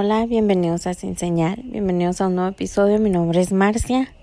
Hola, 0.00 0.26
bienvenidos 0.26 0.86
a 0.86 0.94
Sin 0.94 1.18
Señal, 1.18 1.60
bienvenidos 1.64 2.20
a 2.20 2.28
un 2.28 2.36
nuevo 2.36 2.50
episodio. 2.50 3.00
Mi 3.00 3.10
nombre 3.10 3.40
es 3.40 3.52
Marcia. 3.52 4.14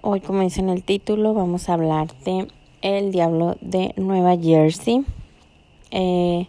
Hoy, 0.00 0.20
como 0.20 0.40
dice 0.40 0.58
en 0.58 0.70
el 0.70 0.82
título, 0.82 1.34
vamos 1.34 1.68
a 1.68 1.74
hablar 1.74 2.08
de 2.24 2.48
El 2.82 3.12
Diablo 3.12 3.56
de 3.60 3.94
Nueva 3.96 4.36
Jersey. 4.36 5.04
Eh, 5.92 6.48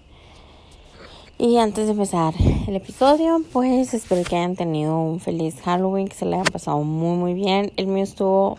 y 1.38 1.58
antes 1.58 1.86
de 1.86 1.92
empezar 1.92 2.34
el 2.68 2.76
episodio, 2.76 3.40
pues 3.54 3.94
espero 3.94 4.24
que 4.28 4.38
hayan 4.38 4.56
tenido 4.56 5.00
un 5.00 5.20
feliz 5.20 5.62
Halloween, 5.62 6.08
que 6.08 6.16
se 6.16 6.26
le 6.26 6.38
haya 6.38 6.52
pasado 6.52 6.82
muy, 6.82 7.20
muy 7.20 7.36
bien. 7.36 7.72
El 7.78 7.86
mío 7.86 8.04
estuvo 8.04 8.58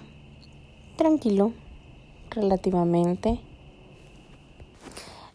tranquilo, 0.94 1.52
relativamente. 2.30 3.40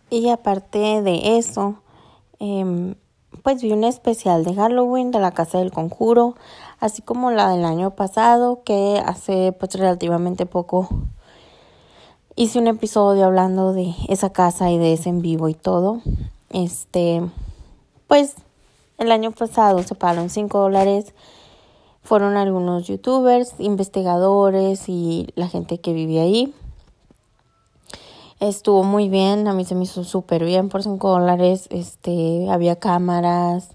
Y 0.09 0.30
aparte 0.30 1.02
de 1.02 1.38
eso, 1.40 1.81
eh, 2.40 2.95
pues 3.45 3.62
vi 3.62 3.72
un 3.72 3.84
especial 3.84 4.44
de 4.44 4.55
Halloween 4.55 5.12
de 5.12 5.20
la 5.20 5.30
Casa 5.30 5.59
del 5.59 5.72
Conjuro, 5.72 6.34
así 6.80 7.03
como 7.03 7.30
la 7.30 7.52
del 7.52 7.63
año 7.63 7.91
pasado, 7.91 8.63
que 8.63 8.99
hace 9.05 9.52
pues 9.52 9.76
relativamente 9.76 10.48
poco 10.48 10.90
hice 12.36 12.58
un 12.58 12.66
episodio 12.66 13.23
hablando 13.23 13.72
de 13.72 13.94
esa 14.09 14.31
casa 14.31 14.72
y 14.72 14.80
de 14.80 14.94
ese 14.94 15.09
en 15.09 15.22
vivo 15.22 15.48
y 15.48 15.53
todo. 15.53 16.02
Este, 16.50 17.22
pues 18.08 18.34
el 18.98 19.12
año 19.12 19.30
pasado 19.30 19.83
se 19.83 19.94
pagaron 19.94 20.31
5 20.31 20.58
dólares. 20.58 21.14
Fueron 22.02 22.38
algunos 22.38 22.88
youtubers, 22.88 23.53
investigadores 23.59 24.89
y 24.89 25.27
la 25.36 25.50
gente 25.50 25.77
que 25.77 25.94
vivía 25.94 26.23
ahí. 26.23 26.52
Estuvo 28.41 28.83
muy 28.83 29.08
bien, 29.08 29.47
a 29.47 29.53
mí 29.53 29.64
se 29.64 29.75
me 29.75 29.86
hizo 29.86 30.03
súper 30.03 30.44
bien 30.44 30.67
por 30.67 30.83
5 30.83 31.09
dólares. 31.09 31.67
Este, 31.69 32.50
había 32.50 32.75
cámaras, 32.75 33.69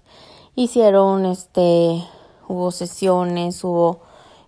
hicieron, 0.55 1.25
este, 1.25 2.03
hubo 2.47 2.69
sesiones, 2.69 3.63
hubo 3.63 4.01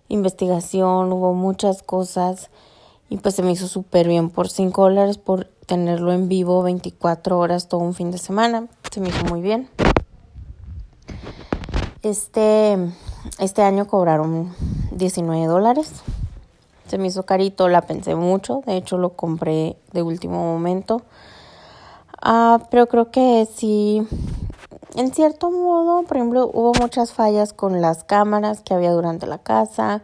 investigación, 0.08 1.12
hubo 1.12 1.34
muchas 1.34 1.82
cosas. 1.82 2.50
Y 3.10 3.16
pues 3.16 3.34
se 3.34 3.42
me 3.42 3.50
hizo 3.50 3.66
súper 3.66 4.06
bien 4.06 4.30
por 4.30 4.48
5 4.48 4.82
dólares 4.82 5.18
por 5.18 5.46
tenerlo 5.66 6.12
en 6.12 6.28
vivo 6.28 6.62
24 6.62 7.36
horas 7.36 7.66
todo 7.66 7.80
un 7.80 7.94
fin 7.94 8.12
de 8.12 8.18
semana. 8.18 8.68
Se 8.92 9.00
me 9.00 9.08
hizo 9.08 9.24
muy 9.24 9.40
bien. 9.40 9.68
Este, 12.02 12.78
este 13.40 13.62
año 13.62 13.88
cobraron 13.88 14.54
19 14.92 15.46
dólares 15.46 16.04
se 16.94 16.98
me 16.98 17.08
hizo 17.08 17.24
carito, 17.24 17.68
la 17.68 17.80
pensé 17.80 18.14
mucho, 18.14 18.62
de 18.66 18.76
hecho 18.76 18.98
lo 18.98 19.16
compré 19.16 19.76
de 19.92 20.02
último 20.02 20.36
momento. 20.36 21.02
Ah, 22.22 22.60
pero 22.70 22.86
creo 22.86 23.10
que 23.10 23.48
sí, 23.52 24.06
en 24.94 25.12
cierto 25.12 25.50
modo, 25.50 26.04
por 26.04 26.16
ejemplo, 26.16 26.48
hubo 26.54 26.72
muchas 26.80 27.12
fallas 27.12 27.52
con 27.52 27.80
las 27.80 28.04
cámaras 28.04 28.60
que 28.60 28.74
había 28.74 28.92
durante 28.92 29.26
la 29.26 29.38
casa. 29.38 30.02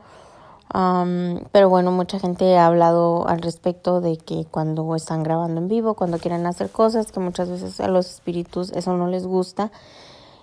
pero 1.53 1.69
bueno, 1.69 1.93
mucha 1.93 2.19
gente 2.19 2.59
ha 2.59 2.67
hablado 2.67 3.29
al 3.29 3.41
respecto 3.41 4.01
de 4.01 4.17
que 4.17 4.45
cuando 4.51 4.97
están 4.97 5.23
grabando 5.23 5.61
en 5.61 5.69
vivo, 5.69 5.95
cuando 5.95 6.19
quieren 6.19 6.45
hacer 6.45 6.71
cosas, 6.71 7.13
que 7.13 7.21
muchas 7.21 7.49
veces 7.51 7.79
a 7.79 7.87
los 7.87 8.11
espíritus 8.11 8.73
eso 8.73 8.97
no 8.97 9.07
les 9.07 9.29
gusta. 9.29 9.71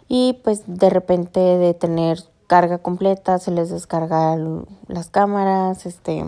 Y 0.07 0.39
pues 0.45 0.63
de 0.65 0.89
repente 0.89 1.41
de 1.41 1.73
tener 1.73 2.23
carga 2.47 2.77
completa, 2.79 3.39
se 3.39 3.51
les 3.51 3.69
descarga 3.69 4.35
las 4.87 5.09
cámaras, 5.09 5.85
este, 5.85 6.25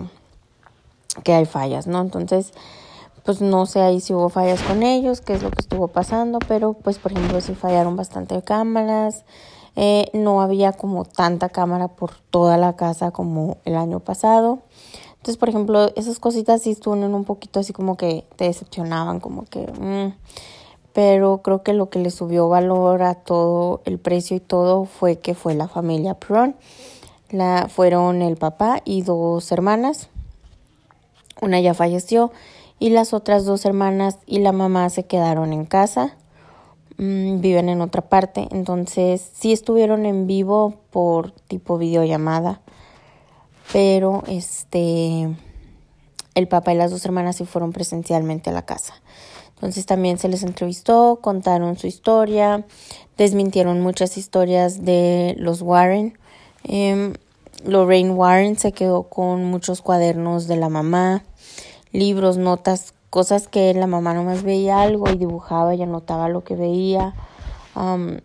que 1.24 1.32
hay 1.32 1.46
fallas, 1.46 1.86
¿no? 1.86 2.00
Entonces, 2.00 2.52
pues 3.24 3.40
no 3.40 3.66
sé 3.66 3.80
ahí 3.80 4.00
si 4.00 4.14
hubo 4.14 4.28
fallas 4.28 4.62
con 4.62 4.82
ellos, 4.82 5.20
qué 5.20 5.34
es 5.34 5.42
lo 5.42 5.50
que 5.50 5.60
estuvo 5.60 5.88
pasando, 5.88 6.38
pero 6.46 6.74
pues 6.74 6.98
por 6.98 7.12
ejemplo 7.12 7.40
si 7.40 7.54
fallaron 7.54 7.96
bastante 7.96 8.42
cámaras, 8.42 9.24
eh, 9.76 10.06
no 10.12 10.40
había 10.40 10.72
como 10.72 11.04
tanta 11.04 11.48
cámara 11.48 11.88
por 11.88 12.12
toda 12.30 12.56
la 12.56 12.76
casa 12.76 13.10
como 13.10 13.58
el 13.64 13.76
año 13.76 14.00
pasado. 14.00 14.60
Entonces, 15.12 15.36
por 15.36 15.50
ejemplo, 15.50 15.92
esas 15.96 16.18
cositas 16.18 16.62
sí 16.62 16.70
estuvieron 16.70 17.14
un 17.14 17.24
poquito 17.24 17.60
así 17.60 17.74
como 17.74 17.96
que 17.96 18.24
te 18.36 18.44
decepcionaban, 18.44 19.20
como 19.20 19.44
que... 19.44 19.66
Mm, 19.66 20.14
pero 20.92 21.42
creo 21.42 21.62
que 21.62 21.72
lo 21.72 21.90
que 21.90 21.98
le 21.98 22.10
subió 22.10 22.48
valor 22.48 23.02
a 23.02 23.14
todo 23.14 23.80
el 23.84 23.98
precio 23.98 24.36
y 24.36 24.40
todo 24.40 24.84
fue 24.84 25.18
que 25.18 25.34
fue 25.34 25.54
la 25.54 25.68
familia 25.68 26.14
Pron. 26.14 26.56
La, 27.30 27.68
fueron 27.68 28.22
el 28.22 28.36
papá 28.36 28.82
y 28.84 29.02
dos 29.02 29.52
hermanas. 29.52 30.08
Una 31.40 31.60
ya 31.60 31.74
falleció 31.74 32.32
y 32.80 32.90
las 32.90 33.12
otras 33.14 33.44
dos 33.44 33.64
hermanas 33.64 34.18
y 34.26 34.40
la 34.40 34.52
mamá 34.52 34.90
se 34.90 35.04
quedaron 35.04 35.52
en 35.52 35.64
casa. 35.64 36.16
Mm, 36.98 37.40
viven 37.40 37.68
en 37.68 37.80
otra 37.82 38.02
parte. 38.02 38.48
Entonces 38.50 39.30
sí 39.32 39.52
estuvieron 39.52 40.06
en 40.06 40.26
vivo 40.26 40.74
por 40.90 41.30
tipo 41.30 41.78
videollamada. 41.78 42.60
Pero 43.72 44.24
este 44.26 45.28
el 46.34 46.48
papá 46.48 46.72
y 46.72 46.76
las 46.76 46.90
dos 46.90 47.04
hermanas 47.04 47.36
sí 47.36 47.44
fueron 47.44 47.72
presencialmente 47.72 48.50
a 48.50 48.52
la 48.52 48.62
casa. 48.62 48.94
Entonces 49.60 49.84
también 49.84 50.16
se 50.16 50.28
les 50.28 50.42
entrevistó, 50.42 51.18
contaron 51.20 51.76
su 51.76 51.86
historia, 51.86 52.64
desmintieron 53.18 53.82
muchas 53.82 54.16
historias 54.16 54.86
de 54.86 55.34
los 55.38 55.60
Warren. 55.60 56.18
Eh, 56.64 57.12
Lorraine 57.66 58.12
Warren 58.12 58.58
se 58.58 58.72
quedó 58.72 59.02
con 59.02 59.44
muchos 59.44 59.82
cuadernos 59.82 60.46
de 60.46 60.56
la 60.56 60.70
mamá, 60.70 61.24
libros, 61.92 62.38
notas, 62.38 62.94
cosas 63.10 63.48
que 63.48 63.74
la 63.74 63.86
mamá 63.86 64.14
nomás 64.14 64.44
veía 64.44 64.80
algo 64.80 65.10
y 65.10 65.18
dibujaba 65.18 65.74
y 65.74 65.82
anotaba 65.82 66.30
lo 66.30 66.42
que 66.42 66.56
veía. 66.56 67.12
Um, 67.76 68.16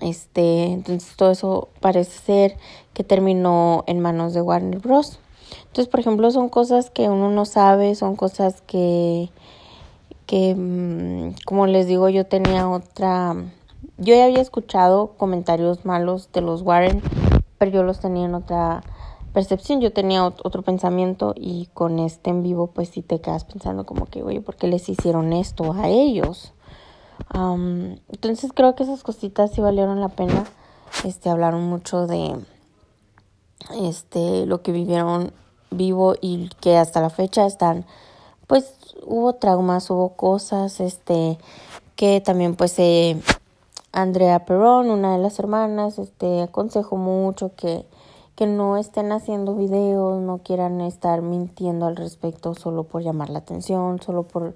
este, 0.00 0.68
entonces 0.68 1.16
todo 1.16 1.32
eso 1.32 1.68
parece 1.80 2.18
ser 2.18 2.56
que 2.94 3.04
terminó 3.04 3.84
en 3.86 4.00
manos 4.00 4.32
de 4.32 4.40
Warner 4.40 4.78
Bros. 4.78 5.18
Entonces, 5.66 5.88
por 5.88 6.00
ejemplo, 6.00 6.30
son 6.30 6.48
cosas 6.48 6.88
que 6.90 7.08
uno 7.10 7.30
no 7.30 7.44
sabe, 7.44 7.94
son 7.94 8.16
cosas 8.16 8.62
que, 8.62 9.28
que 10.30 10.54
mm, 10.54 11.42
como 11.44 11.66
les 11.66 11.88
digo, 11.88 12.08
yo 12.08 12.24
tenía 12.24 12.68
otra, 12.68 13.34
yo 13.98 14.14
ya 14.14 14.26
había 14.26 14.40
escuchado 14.40 15.14
comentarios 15.16 15.84
malos 15.84 16.30
de 16.32 16.40
los 16.40 16.62
Warren, 16.62 17.02
pero 17.58 17.72
yo 17.72 17.82
los 17.82 17.98
tenía 17.98 18.26
en 18.26 18.36
otra 18.36 18.84
percepción, 19.32 19.80
yo 19.80 19.92
tenía 19.92 20.24
otro 20.24 20.62
pensamiento 20.62 21.34
y 21.36 21.68
con 21.74 21.98
este 21.98 22.30
en 22.30 22.44
vivo 22.44 22.68
pues 22.68 22.90
sí 22.90 23.02
te 23.02 23.20
quedas 23.20 23.42
pensando 23.42 23.84
como 23.84 24.06
que, 24.06 24.22
oye, 24.22 24.40
¿por 24.40 24.54
qué 24.54 24.68
les 24.68 24.88
hicieron 24.88 25.32
esto 25.32 25.72
a 25.72 25.88
ellos? 25.88 26.52
entonces 27.32 28.52
creo 28.54 28.74
que 28.74 28.84
esas 28.84 29.02
cositas 29.02 29.50
sí 29.50 29.60
valieron 29.60 30.00
la 30.00 30.08
pena, 30.08 30.44
este, 31.04 31.28
hablaron 31.28 31.64
mucho 31.64 32.06
de, 32.06 32.36
este, 33.82 34.46
lo 34.46 34.62
que 34.62 34.72
vivieron 34.72 35.32
vivo 35.70 36.14
y 36.20 36.50
que 36.60 36.76
hasta 36.76 37.00
la 37.00 37.10
fecha 37.10 37.46
están, 37.46 37.84
pues 38.50 38.74
hubo 39.06 39.34
traumas, 39.34 39.88
hubo 39.90 40.08
cosas, 40.16 40.80
este, 40.80 41.38
que 41.94 42.20
también 42.20 42.56
pues 42.56 42.76
eh, 42.80 43.16
Andrea 43.92 44.44
Perón, 44.44 44.90
una 44.90 45.12
de 45.12 45.22
las 45.22 45.38
hermanas, 45.38 46.00
este, 46.00 46.42
aconsejó 46.42 46.96
mucho 46.96 47.54
que, 47.54 47.86
que 48.34 48.48
no 48.48 48.76
estén 48.76 49.12
haciendo 49.12 49.54
videos, 49.54 50.20
no 50.20 50.38
quieran 50.38 50.80
estar 50.80 51.22
mintiendo 51.22 51.86
al 51.86 51.94
respecto 51.94 52.56
solo 52.56 52.82
por 52.82 53.04
llamar 53.04 53.30
la 53.30 53.38
atención, 53.38 54.02
solo 54.02 54.24
por 54.24 54.52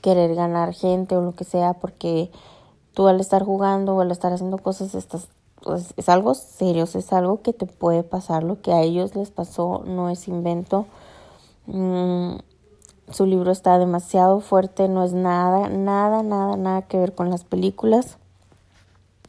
querer 0.00 0.34
ganar 0.34 0.74
gente 0.74 1.16
o 1.16 1.22
lo 1.22 1.36
que 1.36 1.44
sea, 1.44 1.74
porque 1.74 2.32
tú 2.92 3.06
al 3.06 3.20
estar 3.20 3.44
jugando 3.44 3.94
o 3.94 4.00
al 4.00 4.10
estar 4.10 4.32
haciendo 4.32 4.58
cosas 4.58 4.96
estás 4.96 5.28
pues, 5.62 5.94
es 5.96 6.08
algo 6.08 6.34
serio, 6.34 6.88
es 6.92 7.12
algo 7.12 7.40
que 7.40 7.52
te 7.52 7.66
puede 7.66 8.02
pasar, 8.02 8.42
lo 8.42 8.60
que 8.60 8.72
a 8.72 8.82
ellos 8.82 9.14
les 9.14 9.30
pasó 9.30 9.84
no 9.86 10.10
es 10.10 10.26
invento. 10.26 10.86
Mm, 11.68 12.38
su 13.10 13.26
libro 13.26 13.50
está 13.50 13.78
demasiado 13.78 14.40
fuerte, 14.40 14.88
no 14.88 15.04
es 15.04 15.12
nada, 15.12 15.68
nada, 15.68 16.22
nada, 16.22 16.56
nada 16.56 16.82
que 16.82 16.98
ver 16.98 17.14
con 17.14 17.30
las 17.30 17.44
películas. 17.44 18.18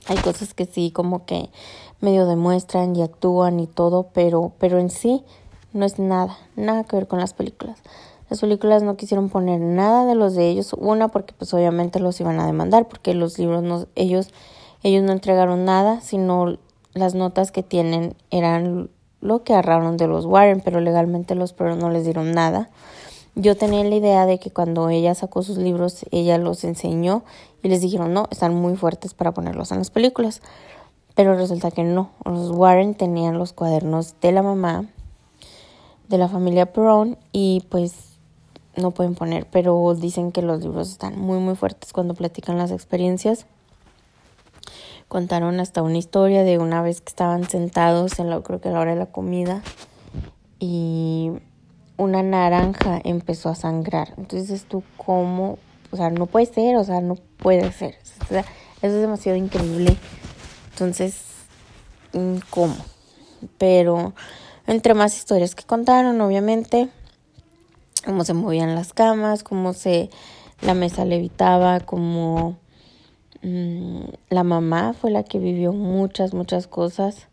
Hay 0.08 0.18
cosas 0.18 0.54
que 0.54 0.66
sí 0.66 0.92
como 0.92 1.26
que 1.26 1.50
medio 2.02 2.26
demuestran 2.26 2.96
y 2.96 3.02
actúan 3.02 3.60
y 3.60 3.68
todo, 3.68 4.08
pero, 4.14 4.52
pero 4.60 4.80
en 4.80 4.90
sí 4.90 5.24
no 5.74 5.86
es 5.86 6.00
nada, 6.00 6.38
nada 6.56 6.84
que 6.84 6.96
ver 6.96 7.08
con 7.08 7.20
las 7.20 7.34
películas. 7.34 7.80
Las 8.30 8.42
películas 8.42 8.84
no 8.84 8.96
quisieron 8.96 9.30
poner 9.30 9.60
nada 9.60 10.06
de 10.06 10.16
los 10.16 10.36
de 10.36 10.50
ellos, 10.50 10.74
una 10.74 11.08
porque 11.08 11.34
pues 11.38 11.54
obviamente 11.54 12.00
los 12.00 12.20
iban 12.22 12.40
a 12.40 12.46
demandar, 12.46 12.88
porque 12.88 13.14
los 13.14 13.40
libros 13.40 13.64
no, 13.64 13.88
ellos 13.96 14.30
ellos 14.84 15.04
no 15.04 15.12
entregaron 15.12 15.66
nada, 15.66 16.02
sino 16.02 16.58
las 16.94 17.16
notas 17.16 17.52
que 17.52 17.64
tienen 17.64 18.16
eran 18.32 18.90
lo 19.22 19.44
que 19.44 19.54
agarraron 19.54 19.98
de 19.98 20.08
los 20.08 20.26
Warren, 20.26 20.62
pero 20.62 20.80
legalmente 20.80 21.36
los 21.36 21.54
pero 21.54 21.76
no 21.76 21.90
les 21.90 22.06
dieron 22.06 22.32
nada. 22.32 22.70
Yo 23.42 23.56
tenía 23.56 23.86
la 23.86 23.96
idea 23.96 24.26
de 24.26 24.38
que 24.38 24.52
cuando 24.52 24.90
ella 24.90 25.16
sacó 25.16 25.44
sus 25.44 25.58
libros, 25.58 26.06
ella 26.12 26.38
los 26.38 26.66
enseñó 26.66 27.24
y 27.64 27.70
les 27.70 27.80
dijeron, 27.80 28.14
no, 28.14 28.28
están 28.32 28.54
muy 28.54 28.76
fuertes 28.76 29.14
para 29.14 29.34
ponerlos 29.34 29.72
en 29.72 29.78
las 29.78 29.92
películas. 29.92 30.42
Pero 31.16 31.38
resulta 31.38 31.72
que 31.72 31.84
no. 31.84 32.10
Los 32.26 32.52
Warren 32.52 32.96
tenían 32.96 33.38
los 33.38 33.54
cuadernos 33.54 34.16
de 34.20 34.34
la 34.34 34.44
mamá, 34.44 34.88
de 36.10 36.18
la 36.18 36.28
familia 36.28 36.74
Perón, 36.74 37.18
y 37.32 37.64
pues 37.70 38.18
no 38.76 38.92
pueden 38.92 39.16
poner, 39.16 39.48
pero 39.50 39.96
dicen 39.96 40.34
que 40.34 40.42
los 40.42 40.60
libros 40.60 40.90
están 40.90 41.18
muy, 41.18 41.40
muy 41.40 41.56
fuertes 41.56 41.94
cuando 41.94 42.16
platican 42.16 42.58
las 42.58 42.72
experiencias. 42.72 43.46
contaron 45.08 45.62
hasta 45.62 45.82
una 45.82 45.98
historia 45.98 46.44
de 46.44 46.58
una 46.58 46.82
vez 46.82 47.00
que 47.00 47.08
estaban 47.08 47.50
sentados 47.50 48.20
en 48.20 48.30
la, 48.30 48.42
creo 48.42 48.60
que 48.60 48.68
a 48.68 48.74
la 48.74 48.82
hora 48.82 48.92
de 48.92 49.00
la 49.00 49.06
comida 49.06 49.64
y 50.60 51.32
una 52.00 52.24
naranja 52.24 53.02
empezó 53.04 53.50
a 53.50 53.56
sangrar. 53.56 54.14
Entonces 54.18 54.64
tú 54.64 54.84
cómo, 54.98 55.60
o 55.92 55.98
sea, 55.98 56.10
no 56.10 56.26
puede 56.26 56.46
ser, 56.46 56.78
o 56.78 56.84
sea, 56.84 57.02
no 57.02 57.16
puede 57.16 57.72
ser. 57.74 57.96
eso 58.30 58.44
es 58.82 58.94
demasiado 58.94 59.38
increíble. 59.38 59.98
Entonces, 60.72 61.22
¿cómo? 62.50 62.78
Pero 63.58 64.14
entre 64.66 64.94
más 64.94 65.18
historias 65.18 65.56
que 65.56 65.66
contaron, 65.66 66.20
obviamente, 66.22 66.90
cómo 68.06 68.24
se 68.24 68.34
movían 68.34 68.76
las 68.76 68.94
camas, 68.94 69.44
cómo 69.44 69.74
se 69.74 70.10
la 70.62 70.74
mesa 70.74 71.04
levitaba, 71.04 71.82
cómo 71.82 72.58
mm, 73.42 74.04
la 74.30 74.44
mamá 74.44 74.94
fue 74.94 75.12
la 75.12 75.24
que 75.24 75.38
vivió 75.38 75.74
muchas, 75.74 76.34
muchas 76.34 76.68
cosas. 76.68 77.28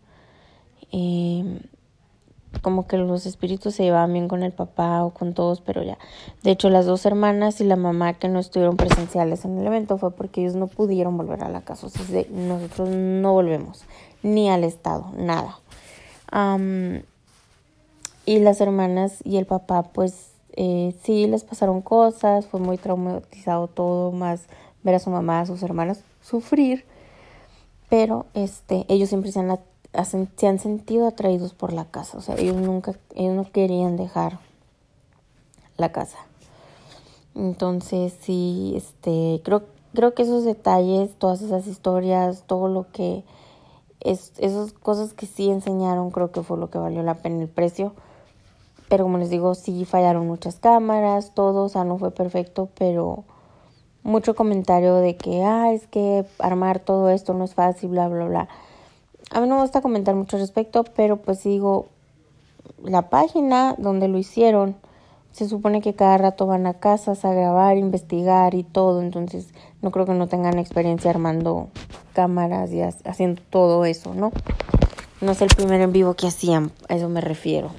Eh, 0.90 1.60
como 2.62 2.86
que 2.86 2.96
los 2.96 3.26
espíritus 3.26 3.74
se 3.74 3.84
llevaban 3.84 4.12
bien 4.12 4.28
con 4.28 4.42
el 4.42 4.52
papá 4.52 5.04
o 5.04 5.10
con 5.10 5.34
todos, 5.34 5.60
pero 5.60 5.82
ya. 5.82 5.98
De 6.42 6.50
hecho, 6.50 6.70
las 6.70 6.86
dos 6.86 7.06
hermanas 7.06 7.60
y 7.60 7.64
la 7.64 7.76
mamá 7.76 8.14
que 8.14 8.28
no 8.28 8.38
estuvieron 8.38 8.76
presenciales 8.76 9.44
en 9.44 9.58
el 9.58 9.66
evento 9.66 9.98
fue 9.98 10.10
porque 10.10 10.42
ellos 10.42 10.54
no 10.54 10.66
pudieron 10.66 11.16
volver 11.16 11.42
a 11.44 11.48
la 11.48 11.62
casa. 11.62 11.86
O 11.86 11.90
sea, 11.90 12.24
nosotros 12.30 12.88
no 12.88 13.32
volvemos, 13.32 13.84
ni 14.22 14.50
al 14.50 14.64
estado, 14.64 15.12
nada. 15.16 15.58
y 18.24 18.38
las 18.40 18.60
hermanas 18.60 19.18
y 19.24 19.36
el 19.36 19.46
papá, 19.46 19.84
pues 19.84 20.32
eh, 20.56 20.94
sí 21.02 21.26
les 21.26 21.44
pasaron 21.44 21.82
cosas, 21.82 22.46
fue 22.46 22.60
muy 22.60 22.78
traumatizado 22.78 23.68
todo, 23.68 24.10
más 24.12 24.46
ver 24.82 24.94
a 24.94 24.98
su 24.98 25.10
mamá, 25.10 25.40
a 25.40 25.46
sus 25.46 25.62
hermanas 25.62 26.00
sufrir. 26.22 26.84
Pero 27.88 28.26
este, 28.34 28.84
ellos 28.88 29.08
siempre 29.08 29.30
se 29.30 29.38
han 29.38 29.50
se 30.04 30.46
han 30.46 30.58
sentido 30.58 31.06
atraídos 31.06 31.54
por 31.54 31.72
la 31.72 31.86
casa, 31.86 32.18
o 32.18 32.20
sea, 32.20 32.36
ellos 32.36 32.56
nunca, 32.56 32.92
ellos 33.14 33.34
no 33.34 33.50
querían 33.50 33.96
dejar 33.96 34.38
la 35.76 35.92
casa. 35.92 36.18
Entonces, 37.34 38.16
sí, 38.20 38.74
este, 38.76 39.40
creo, 39.44 39.64
creo 39.94 40.14
que 40.14 40.22
esos 40.22 40.44
detalles, 40.44 41.14
todas 41.18 41.42
esas 41.42 41.66
historias, 41.66 42.44
todo 42.46 42.68
lo 42.68 42.90
que, 42.92 43.24
es, 44.00 44.32
esas 44.38 44.72
cosas 44.72 45.12
que 45.12 45.26
sí 45.26 45.50
enseñaron, 45.50 46.10
creo 46.10 46.30
que 46.30 46.42
fue 46.42 46.58
lo 46.58 46.70
que 46.70 46.78
valió 46.78 47.02
la 47.02 47.14
pena 47.14 47.42
el 47.42 47.48
precio. 47.48 47.94
Pero 48.88 49.04
como 49.04 49.18
les 49.18 49.30
digo, 49.30 49.54
sí 49.54 49.84
fallaron 49.84 50.26
muchas 50.26 50.56
cámaras, 50.60 51.32
todo, 51.34 51.64
o 51.64 51.68
sea, 51.68 51.84
no 51.84 51.98
fue 51.98 52.10
perfecto, 52.12 52.68
pero 52.78 53.24
mucho 54.02 54.36
comentario 54.36 54.94
de 54.96 55.16
que, 55.16 55.42
ah, 55.42 55.72
es 55.72 55.86
que 55.88 56.24
armar 56.38 56.78
todo 56.78 57.10
esto 57.10 57.34
no 57.34 57.44
es 57.44 57.54
fácil, 57.54 57.90
bla, 57.90 58.08
bla, 58.08 58.26
bla. 58.26 58.48
A 59.30 59.40
mí 59.40 59.48
no 59.48 59.56
me 59.56 59.62
gusta 59.62 59.80
comentar 59.80 60.14
mucho 60.14 60.36
al 60.36 60.42
respecto, 60.42 60.84
pero 60.84 61.16
pues 61.16 61.42
digo, 61.42 61.88
la 62.82 63.10
página 63.10 63.74
donde 63.78 64.08
lo 64.08 64.18
hicieron, 64.18 64.76
se 65.32 65.48
supone 65.48 65.82
que 65.82 65.94
cada 65.94 66.16
rato 66.16 66.46
van 66.46 66.66
a 66.66 66.74
casas 66.74 67.24
a 67.24 67.34
grabar, 67.34 67.76
investigar 67.76 68.54
y 68.54 68.62
todo, 68.62 69.02
entonces 69.02 69.48
no 69.82 69.90
creo 69.90 70.06
que 70.06 70.14
no 70.14 70.28
tengan 70.28 70.58
experiencia 70.58 71.10
armando 71.10 71.68
cámaras 72.14 72.70
y 72.72 72.80
haciendo 72.80 73.42
todo 73.50 73.84
eso, 73.84 74.14
¿no? 74.14 74.32
No 75.20 75.32
es 75.32 75.42
el 75.42 75.48
primer 75.48 75.80
en 75.82 75.92
vivo 75.92 76.14
que 76.14 76.26
hacían, 76.26 76.72
a 76.88 76.94
eso 76.94 77.08
me 77.08 77.20
refiero. 77.20 77.70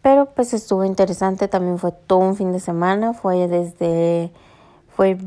Pero 0.00 0.26
pues 0.26 0.54
estuvo 0.54 0.84
interesante, 0.84 1.48
también 1.48 1.78
fue 1.78 1.92
todo 1.92 2.20
un 2.20 2.36
fin 2.36 2.52
de 2.52 2.60
semana, 2.60 3.12
fue 3.12 3.48
desde, 3.48 4.30
fue 4.94 5.18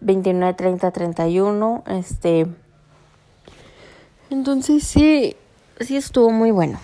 29, 0.00 0.54
30, 0.54 0.90
31, 0.90 1.84
este... 1.86 2.46
Entonces 4.28 4.84
sí, 4.84 5.36
sí 5.80 5.96
estuvo 5.96 6.30
muy 6.30 6.50
bueno, 6.50 6.80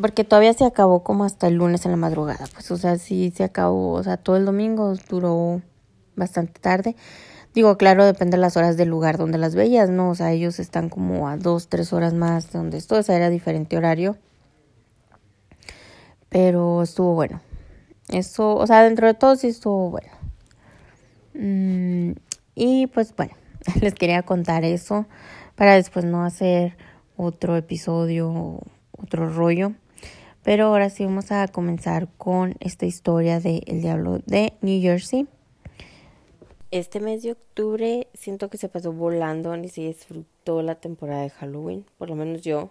porque 0.00 0.24
todavía 0.24 0.54
se 0.54 0.64
acabó 0.64 1.02
como 1.02 1.24
hasta 1.24 1.46
el 1.46 1.54
lunes 1.54 1.84
en 1.84 1.90
la 1.90 1.98
madrugada, 1.98 2.46
pues 2.54 2.70
o 2.70 2.78
sea, 2.78 2.96
sí 2.96 3.30
se 3.36 3.44
acabó, 3.44 3.92
o 3.92 4.02
sea, 4.02 4.16
todo 4.16 4.36
el 4.36 4.46
domingo 4.46 4.94
duró 5.08 5.60
bastante 6.16 6.58
tarde. 6.60 6.96
Digo, 7.54 7.78
claro, 7.78 8.04
depende 8.04 8.36
de 8.36 8.40
las 8.42 8.56
horas 8.56 8.76
del 8.76 8.90
lugar 8.90 9.16
donde 9.16 9.38
las 9.38 9.54
veías, 9.54 9.88
¿no? 9.88 10.10
O 10.10 10.14
sea, 10.14 10.32
ellos 10.32 10.58
están 10.58 10.90
como 10.90 11.28
a 11.28 11.38
dos, 11.38 11.68
tres 11.68 11.92
horas 11.92 12.12
más 12.12 12.52
de 12.52 12.58
donde 12.58 12.76
estoy, 12.76 12.98
o 12.98 13.02
sea, 13.02 13.16
era 13.16 13.30
diferente 13.30 13.76
horario. 13.78 14.18
Pero 16.28 16.82
estuvo 16.82 17.14
bueno. 17.14 17.40
Eso, 18.08 18.54
o 18.56 18.66
sea, 18.66 18.82
dentro 18.82 19.06
de 19.06 19.14
todo 19.14 19.36
sí 19.36 19.48
estuvo 19.48 19.90
bueno. 19.90 20.10
Mm, 21.32 22.12
y 22.56 22.88
pues 22.88 23.14
bueno, 23.14 23.34
les 23.80 23.94
quería 23.94 24.22
contar 24.22 24.64
eso 24.64 25.06
para 25.54 25.74
después 25.74 26.04
no 26.04 26.24
hacer 26.24 26.76
otro 27.16 27.56
episodio, 27.56 28.60
otro 28.98 29.30
rollo. 29.32 29.72
Pero 30.42 30.66
ahora 30.66 30.90
sí 30.90 31.04
vamos 31.04 31.32
a 31.32 31.48
comenzar 31.48 32.08
con 32.16 32.54
esta 32.60 32.86
historia 32.86 33.40
de 33.40 33.62
El 33.66 33.82
Diablo 33.82 34.20
de 34.26 34.52
New 34.60 34.80
Jersey. 34.80 35.26
Este 36.70 37.00
mes 37.00 37.22
de 37.22 37.32
octubre 37.32 38.06
siento 38.14 38.48
que 38.48 38.56
se 38.56 38.68
pasó 38.68 38.92
volando, 38.92 39.56
ni 39.56 39.68
se 39.68 39.82
disfrutó 39.82 40.62
la 40.62 40.76
temporada 40.76 41.22
de 41.22 41.30
Halloween, 41.30 41.84
por 41.98 42.08
lo 42.10 42.16
menos 42.16 42.42
yo. 42.42 42.70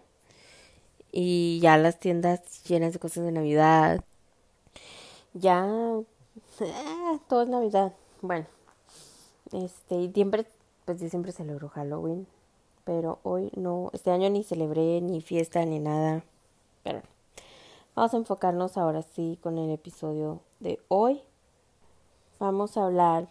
Y 1.11 1.59
ya 1.61 1.77
las 1.77 1.99
tiendas 1.99 2.63
llenas 2.63 2.93
de 2.93 2.99
cosas 2.99 3.25
de 3.25 3.31
Navidad. 3.31 4.03
Ya, 5.33 5.65
eh, 6.61 7.19
todo 7.27 7.43
es 7.43 7.49
Navidad. 7.49 7.93
Bueno, 8.21 8.45
este, 9.63 9.95
y 9.95 10.11
siempre, 10.11 10.45
pues 10.85 10.99
yo 10.99 11.09
siempre 11.09 11.31
celebro 11.31 11.69
Halloween, 11.69 12.27
pero 12.83 13.19
hoy 13.23 13.51
no, 13.55 13.89
este 13.93 14.11
año 14.11 14.29
ni 14.29 14.43
celebré 14.43 15.01
ni 15.01 15.21
fiesta 15.21 15.65
ni 15.65 15.79
nada. 15.79 16.23
Pero 16.83 17.01
vamos 17.95 18.13
a 18.13 18.17
enfocarnos 18.17 18.77
ahora 18.77 19.01
sí 19.01 19.39
con 19.41 19.57
el 19.57 19.71
episodio 19.71 20.41
de 20.59 20.79
hoy. 20.89 21.21
Vamos 22.39 22.77
a 22.77 22.85
hablar 22.85 23.29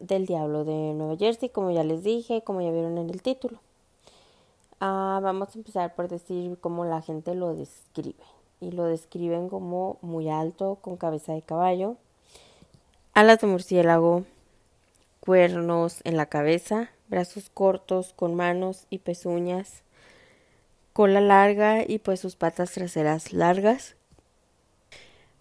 del 0.00 0.26
diablo 0.26 0.64
de 0.64 0.94
Nueva 0.94 1.16
Jersey, 1.16 1.50
como 1.50 1.70
ya 1.70 1.84
les 1.84 2.02
dije, 2.02 2.42
como 2.42 2.60
ya 2.60 2.72
vieron 2.72 2.98
en 2.98 3.10
el 3.10 3.22
título. 3.22 3.60
Ah, 4.80 5.20
vamos 5.22 5.54
a 5.54 5.58
empezar 5.58 5.94
por 5.94 6.08
decir 6.08 6.58
cómo 6.60 6.84
la 6.84 7.00
gente 7.00 7.34
lo 7.34 7.54
describe. 7.54 8.24
Y 8.60 8.72
lo 8.72 8.84
describen 8.84 9.48
como 9.48 9.98
muy 10.02 10.28
alto, 10.28 10.78
con 10.82 10.96
cabeza 10.96 11.32
de 11.32 11.42
caballo, 11.42 11.96
alas 13.14 13.40
de 13.40 13.46
murciélago, 13.46 14.24
cuernos 15.30 16.00
en 16.02 16.16
la 16.16 16.26
cabeza, 16.26 16.90
brazos 17.06 17.50
cortos 17.54 18.12
con 18.16 18.34
manos 18.34 18.88
y 18.90 18.98
pezuñas, 18.98 19.84
cola 20.92 21.20
larga 21.20 21.84
y 21.86 22.00
pues 22.00 22.18
sus 22.18 22.34
patas 22.34 22.72
traseras 22.72 23.32
largas. 23.32 23.94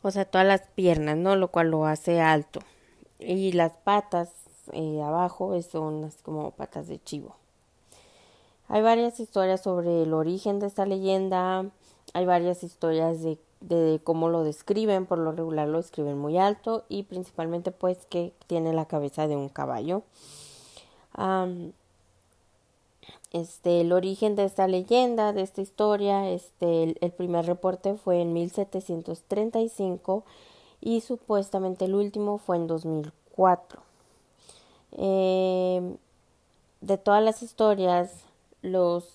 O 0.03 0.11
sea, 0.11 0.25
todas 0.25 0.45
las 0.45 0.61
piernas, 0.75 1.17
¿no? 1.17 1.35
Lo 1.35 1.47
cual 1.47 1.71
lo 1.71 1.87
hace 1.87 2.21
alto. 2.21 2.59
Y 3.17 3.53
las 3.53 3.77
patas 3.77 4.29
eh, 4.73 5.01
abajo 5.01 5.59
son 5.63 6.11
como 6.21 6.51
patas 6.51 6.87
de 6.87 7.01
chivo. 7.01 7.35
Hay 8.67 8.83
varias 8.83 9.19
historias 9.19 9.63
sobre 9.63 10.03
el 10.03 10.13
origen 10.13 10.59
de 10.59 10.67
esta 10.67 10.85
leyenda. 10.85 11.65
Hay 12.13 12.27
varias 12.27 12.63
historias 12.63 13.23
de 13.23 13.39
de 13.61 13.99
cómo 14.03 14.29
lo 14.29 14.43
describen, 14.43 15.05
por 15.05 15.17
lo 15.17 15.31
regular 15.31 15.67
lo 15.67 15.79
escriben 15.79 16.17
muy 16.17 16.37
alto 16.37 16.85
y 16.89 17.03
principalmente 17.03 17.71
pues 17.71 18.05
que 18.05 18.33
tiene 18.47 18.73
la 18.73 18.85
cabeza 18.85 19.27
de 19.27 19.35
un 19.35 19.49
caballo. 19.49 20.03
este, 23.31 23.81
el 23.81 23.91
origen 23.91 24.35
de 24.35 24.45
esta 24.45 24.67
leyenda, 24.67 25.33
de 25.33 25.41
esta 25.41 25.61
historia, 25.61 26.29
este, 26.29 26.95
el, 26.99 27.11
primer 27.11 27.45
reporte 27.45 27.95
fue 27.95 28.21
en 28.21 28.33
1735 28.33 30.23
y 30.81 31.01
supuestamente 31.01 31.85
el 31.85 31.95
último 31.95 32.37
fue 32.37 32.55
en 32.57 32.67
2004. 32.67 33.81
Em, 34.93 35.97
de 36.81 36.97
todas 36.97 37.23
las 37.23 37.43
historias, 37.43 38.23
los 38.61 39.05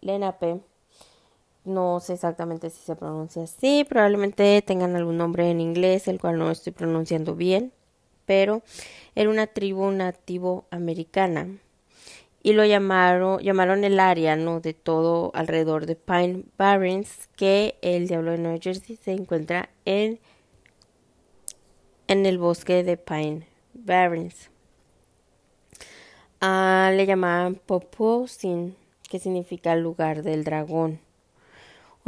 Lenape 0.00 0.60
no 1.64 2.00
sé 2.00 2.14
exactamente 2.14 2.70
si 2.70 2.82
se 2.82 2.96
pronuncia 2.96 3.42
así, 3.42 3.84
probablemente 3.88 4.62
tengan 4.62 4.96
algún 4.96 5.18
nombre 5.18 5.50
en 5.50 5.60
inglés, 5.60 6.08
el 6.08 6.20
cual 6.20 6.38
no 6.38 6.50
estoy 6.50 6.72
pronunciando 6.72 7.34
bien, 7.34 7.72
pero 8.26 8.62
era 9.14 9.30
una 9.30 9.46
tribu 9.46 9.90
nativo 9.90 10.66
americana 10.70 11.48
y 12.42 12.52
lo 12.52 12.64
llamaron, 12.64 13.84
el 13.84 14.00
área, 14.00 14.36
¿no? 14.36 14.60
De 14.60 14.72
todo 14.72 15.30
alrededor 15.34 15.86
de 15.86 15.96
Pine 15.96 16.44
Barrens, 16.56 17.28
que 17.36 17.76
el 17.82 18.08
diablo 18.08 18.30
de 18.30 18.38
Nueva 18.38 18.58
Jersey 18.58 18.96
se 18.96 19.12
encuentra 19.12 19.68
en, 19.84 20.18
en 22.06 22.26
el 22.26 22.38
bosque 22.38 22.84
de 22.84 22.96
Pine 22.96 23.46
Barrens. 23.74 24.50
Ah, 26.40 26.92
le 26.94 27.06
llamaban 27.06 27.56
Poposin, 27.56 28.76
que 29.10 29.18
significa 29.18 29.74
lugar 29.74 30.22
del 30.22 30.44
dragón. 30.44 31.00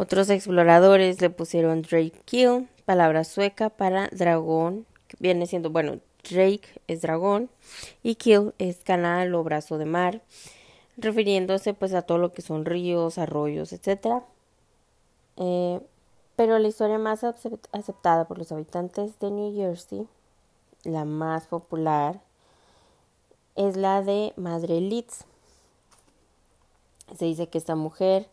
Otros 0.01 0.31
exploradores 0.31 1.21
le 1.21 1.29
pusieron 1.29 1.83
Drake 1.83 2.23
Kill, 2.25 2.71
palabra 2.87 3.23
sueca 3.23 3.69
para 3.69 4.09
dragón, 4.09 4.87
viene 5.19 5.47
siendo, 5.47 5.69
bueno, 5.69 5.99
Drake 6.27 6.67
es 6.87 7.03
dragón 7.03 7.51
y 8.03 8.15
Kill 8.15 8.55
es 8.57 8.79
canal 8.79 9.35
o 9.35 9.45
brazo 9.45 9.77
de 9.77 9.85
mar, 9.85 10.23
refiriéndose 10.97 11.75
pues 11.75 11.93
a 11.93 12.01
todo 12.01 12.17
lo 12.17 12.33
que 12.33 12.41
son 12.41 12.65
ríos, 12.65 13.19
arroyos, 13.19 13.75
etc. 13.75 14.23
Eh, 15.37 15.81
pero 16.35 16.59
la 16.59 16.69
historia 16.69 16.97
más 16.97 17.23
aceptada 17.23 18.27
por 18.27 18.39
los 18.39 18.51
habitantes 18.53 19.19
de 19.19 19.31
New 19.31 19.55
Jersey, 19.55 20.09
la 20.83 21.05
más 21.05 21.47
popular, 21.47 22.23
es 23.55 23.77
la 23.77 24.01
de 24.01 24.33
Madre 24.37 24.81
Leeds. 24.81 25.27
Se 27.19 27.27
dice 27.27 27.49
que 27.49 27.59
esta 27.59 27.75
mujer 27.75 28.31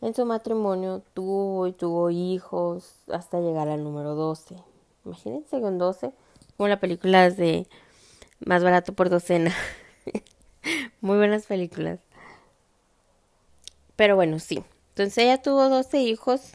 en 0.00 0.14
su 0.14 0.24
matrimonio 0.24 1.02
tuvo 1.14 1.66
y 1.66 1.72
tuvo 1.72 2.10
hijos 2.10 2.94
hasta 3.12 3.40
llegar 3.40 3.68
al 3.68 3.84
número 3.84 4.14
12. 4.14 4.56
Imagínense 5.04 5.60
con 5.60 5.78
12, 5.78 6.12
como 6.56 6.68
la 6.68 6.80
película 6.80 7.30
de 7.30 7.66
Más 8.44 8.64
barato 8.64 8.94
por 8.94 9.10
docena. 9.10 9.54
Muy 11.00 11.18
buenas 11.18 11.46
películas. 11.46 12.00
Pero 13.96 14.16
bueno, 14.16 14.38
sí. 14.38 14.62
Entonces 14.90 15.18
ella 15.18 15.42
tuvo 15.42 15.68
12 15.68 16.00
hijos 16.00 16.52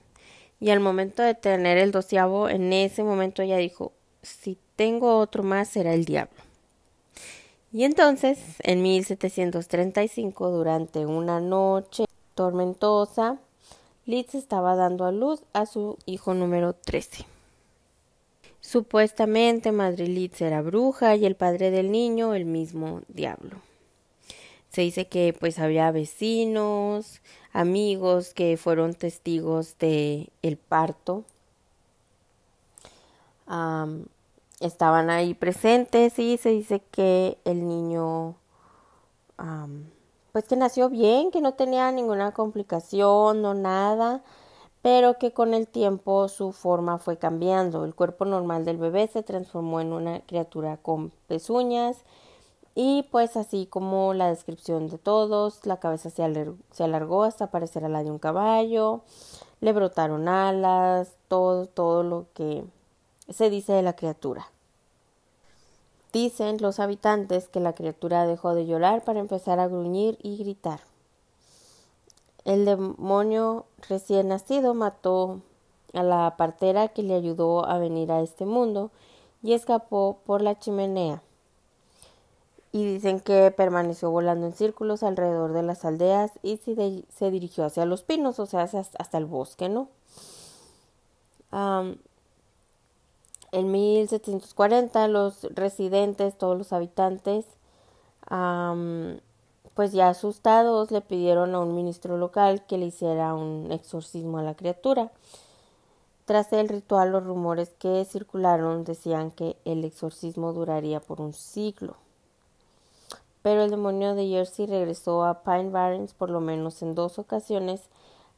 y 0.60 0.72
al 0.72 0.80
momento 0.80 1.22
de 1.22 1.36
tener 1.36 1.78
el 1.78 1.92
doceavo, 1.92 2.50
en 2.50 2.74
ese 2.74 3.04
momento 3.04 3.44
ella 3.44 3.58
dijo, 3.58 3.94
si 4.24 4.58
tengo 4.76 5.20
otro 5.20 5.44
más 5.44 5.70
será 5.70 5.94
el 5.94 6.06
diablo. 6.06 6.34
Y 7.72 7.84
entonces, 7.84 8.40
en 8.60 8.82
1735, 8.82 10.50
durante 10.50 11.06
una 11.06 11.42
noche 11.42 12.05
tormentosa, 12.36 13.40
Liz 14.06 14.36
estaba 14.36 14.76
dando 14.76 15.06
a 15.06 15.12
luz 15.12 15.42
a 15.54 15.66
su 15.66 15.98
hijo 16.06 16.36
número 16.36 16.74
13. 16.74 17.26
Supuestamente 18.62 19.72
Madre 19.72 20.08
Liz 20.08 20.40
era 20.42 20.62
bruja 20.62 21.16
y 21.16 21.26
el 21.26 21.36
padre 21.36 21.72
del 21.72 21.92
niño 21.92 22.36
el 22.36 22.46
mismo 22.46 23.02
diablo. 23.08 23.58
Se 24.70 24.82
dice 24.82 25.08
que 25.08 25.36
pues 25.40 25.58
había 25.58 25.90
vecinos, 25.92 27.22
amigos 27.54 28.34
que 28.34 28.58
fueron 28.58 28.94
testigos 28.94 29.78
de 29.80 30.30
el 30.42 30.58
parto. 30.58 31.24
estaban 34.60 35.10
ahí 35.10 35.34
presentes 35.34 36.20
y 36.20 36.38
se 36.38 36.50
dice 36.50 36.82
que 36.92 37.38
el 37.46 37.68
niño 37.68 38.36
pues 40.36 40.50
que 40.50 40.58
nació 40.58 40.90
bien, 40.90 41.32
que 41.32 41.40
no 41.40 41.54
tenía 41.54 41.90
ninguna 41.94 42.34
complicación 42.34 43.42
no 43.42 43.54
nada, 43.54 44.22
pero 44.82 45.18
que 45.18 45.32
con 45.32 45.54
el 45.54 45.66
tiempo 45.66 46.28
su 46.28 46.52
forma 46.52 46.98
fue 46.98 47.16
cambiando. 47.16 47.86
El 47.86 47.96
cuerpo 47.96 48.26
normal 48.26 48.66
del 48.66 48.76
bebé 48.76 49.08
se 49.08 49.24
transformó 49.24 49.80
en 49.80 49.94
una 49.94 50.20
criatura 50.20 50.76
con 50.76 51.14
pezuñas 51.28 52.00
y 52.76 53.04
pues 53.12 53.38
así 53.38 53.66
como 53.66 54.14
la 54.14 54.28
descripción 54.28 54.90
de 54.90 54.98
todos, 54.98 55.66
la 55.66 55.80
cabeza 55.80 56.10
se, 56.10 56.84
alargó 56.84 57.24
hasta 57.24 57.50
parecer 57.50 57.86
a 57.86 57.90
la 57.90 58.04
de 58.04 58.12
un 58.12 58.20
caballo, 58.20 59.04
le 59.62 59.72
brotaron 59.72 60.28
alas, 60.28 61.14
todo, 61.30 61.66
todo 61.66 62.04
lo 62.04 62.26
que 62.34 62.66
se 63.30 63.50
dice 63.50 63.72
de 63.72 63.84
la 63.84 63.96
criatura. 63.96 64.52
Dicen 66.16 66.60
los 66.62 66.80
habitantes 66.80 67.50
que 67.50 67.60
la 67.60 67.74
criatura 67.74 68.26
dejó 68.26 68.56
de 68.56 68.66
llorar 68.66 69.04
para 69.04 69.20
empezar 69.20 69.60
a 69.60 69.68
gruñir 69.68 70.18
y 70.24 70.38
gritar. 70.38 70.80
El 72.46 72.64
demonio 72.64 73.66
recién 73.90 74.30
nacido 74.30 74.74
mató 74.74 75.42
a 75.94 76.04
la 76.04 76.38
partera 76.38 76.88
que 76.88 77.04
le 77.04 77.16
ayudó 77.16 77.68
a 77.68 77.80
venir 77.80 78.14
a 78.14 78.22
este 78.22 78.46
mundo 78.46 78.92
y 79.44 79.52
escapó 79.52 80.20
por 80.26 80.42
la 80.42 80.58
chimenea 80.58 81.22
y 82.72 82.86
dicen 82.86 83.20
que 83.20 83.52
permaneció 83.52 84.10
volando 84.10 84.46
en 84.46 84.54
círculos 84.54 85.04
alrededor 85.04 85.52
de 85.52 85.64
las 85.64 85.84
aldeas 85.84 86.32
y 86.42 86.56
se, 86.56 87.30
dirigió 87.30 87.66
hacia 87.66 87.86
los 87.86 88.04
pinos, 88.04 88.40
o 88.40 88.46
sea, 88.46 88.62
hasta 88.62 89.18
el 89.18 89.26
bosque, 89.26 89.68
¿no? 89.68 89.90
En 93.56 93.72
1740 93.72 95.08
los 95.08 95.44
residentes, 95.54 96.38
todos 96.38 96.58
los 96.58 96.74
habitantes, 96.74 97.46
pues 99.74 99.92
ya 99.92 100.10
asustados, 100.10 100.92
le 100.92 101.02
pidieron 101.02 101.56
a 101.56 101.60
un 101.60 101.76
ministro 101.76 102.18
local 102.18 102.66
que 102.66 102.78
le 102.78 102.88
hiciera 102.88 103.34
un 103.34 103.72
exorcismo 103.72 104.40
a 104.40 104.44
la 104.44 104.56
criatura. 104.56 105.12
Tras 106.26 106.52
el 106.54 106.70
ritual, 106.70 107.12
los 107.12 107.24
rumores 107.24 107.70
que 107.78 108.04
circularon 108.06 108.84
decían 108.84 109.32
que 109.32 109.58
el 109.66 109.84
exorcismo 109.84 110.54
duraría 110.54 111.00
por 111.00 111.22
un 111.22 111.34
siglo 111.34 111.96
pero 113.46 113.62
el 113.62 113.70
demonio 113.70 114.16
de 114.16 114.28
Jersey 114.28 114.66
regresó 114.66 115.24
a 115.24 115.44
Pine 115.44 115.70
Barrens 115.70 116.16
por 116.16 116.32
lo 116.32 116.42
menos 116.42 116.82
en 116.82 116.96
dos 116.96 117.20
ocasiones 117.20 117.80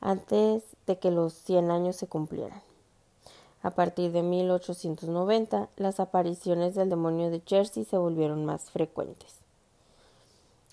antes 0.02 0.64
de 0.86 1.00
que 1.00 1.12
los 1.12 1.32
100 1.32 1.72
años 1.72 1.96
se 1.96 2.08
cumplieran. 2.08 2.67
A 3.64 3.72
partir 3.72 4.12
de 4.12 4.22
1890, 4.22 5.70
las 5.78 6.00
apariciones 6.00 6.76
del 6.76 6.90
demonio 6.90 7.30
de 7.30 7.42
Jersey 7.46 7.86
se 7.86 7.98
volvieron 7.98 8.46
más 8.46 8.70
frecuentes. 8.72 9.36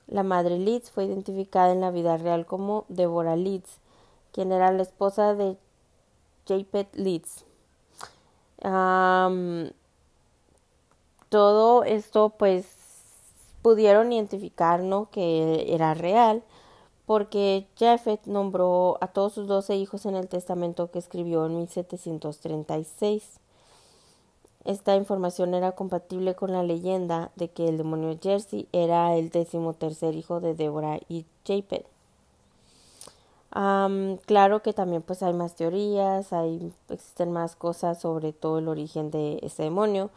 La 0.06 0.22
madre 0.22 0.58
Leeds 0.58 0.90
fue 0.90 1.04
identificada 1.04 1.72
en 1.72 1.80
la 1.80 1.90
vida 1.90 2.16
real 2.18 2.44
como 2.44 2.84
Deborah 2.88 3.36
Leeds, 3.36 3.78
quien 4.32 4.52
era 4.52 4.70
la 4.70 4.82
esposa 4.82 5.34
de 5.34 5.56
Japet 6.46 6.94
Leeds. 6.94 7.44
todo 11.30 11.84
esto 11.84 12.30
pues 12.30 12.66
pudieron 13.62 14.12
identificar 14.12 14.82
que 15.10 15.74
era 15.74 15.94
real 15.94 16.42
porque 17.06 17.66
Jeffet 17.76 18.24
nombró 18.26 18.96
a 19.00 19.08
todos 19.08 19.34
sus 19.34 19.46
doce 19.46 19.76
hijos 19.76 20.06
en 20.06 20.16
el 20.16 20.28
testamento 20.28 20.90
que 20.90 20.98
escribió 20.98 21.46
en 21.46 21.56
1736. 21.56 23.40
Esta 24.64 24.96
información 24.96 25.52
era 25.52 25.72
compatible 25.72 26.34
con 26.34 26.52
la 26.52 26.62
leyenda 26.62 27.30
de 27.36 27.48
que 27.48 27.68
el 27.68 27.76
demonio 27.76 28.18
Jersey 28.22 28.66
era 28.72 29.14
el 29.14 29.28
decimotercer 29.28 30.14
hijo 30.14 30.40
de 30.40 30.54
Deborah 30.54 31.00
y 31.08 31.26
Japet. 31.46 31.84
claro 34.24 34.62
que 34.62 34.72
también 34.72 35.02
pues 35.02 35.22
hay 35.22 35.34
más 35.34 35.54
teorías, 35.54 36.32
hay, 36.32 36.72
existen 36.88 37.30
más 37.30 37.56
cosas 37.56 38.00
sobre 38.00 38.32
todo 38.32 38.58
el 38.58 38.68
origen 38.68 39.10
de 39.10 39.38
ese 39.42 39.64
demonio, 39.64 40.08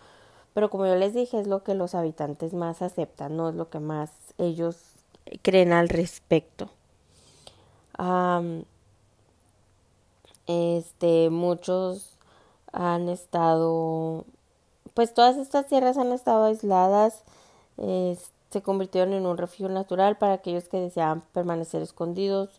pero 0.53 0.69
como 0.69 0.87
yo 0.87 0.95
les 0.95 1.13
dije, 1.13 1.41
es 1.41 1.47
lo 1.47 1.63
que 1.63 1.75
los 1.75 1.93
habitantes 1.93 2.53
más 2.53 2.81
aceptan, 2.81 3.35
no 3.35 3.49
es 3.49 3.55
lo 3.55 3.69
que 3.69 3.79
más 3.79 4.11
ellos 4.37 4.77
creen 5.41 5.73
al 5.73 5.89
respecto. 5.89 6.69
Este, 10.45 11.29
muchos 11.29 12.17
han 12.71 13.09
estado, 13.09 14.25
pues 14.93 15.13
todas 15.13 15.37
estas 15.37 15.67
tierras 15.67 15.97
han 15.97 16.11
estado 16.11 16.45
aisladas, 16.45 17.23
se 17.77 18.61
convirtieron 18.61 19.13
en 19.13 19.25
un 19.25 19.37
refugio 19.37 19.69
natural 19.69 20.17
para 20.17 20.33
aquellos 20.33 20.67
que 20.69 20.79
deseaban 20.79 21.21
permanecer 21.33 21.81
escondidos, 21.81 22.49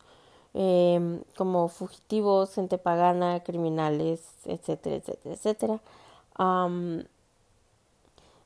em, 0.54 1.23
como 1.37 1.68
fugitivos, 1.68 2.54
gente 2.54 2.78
pagana, 2.78 3.40
criminales, 3.42 4.23
etcétera, 4.45 4.97
etcétera, 4.97 5.35
etcétera. 5.35 5.80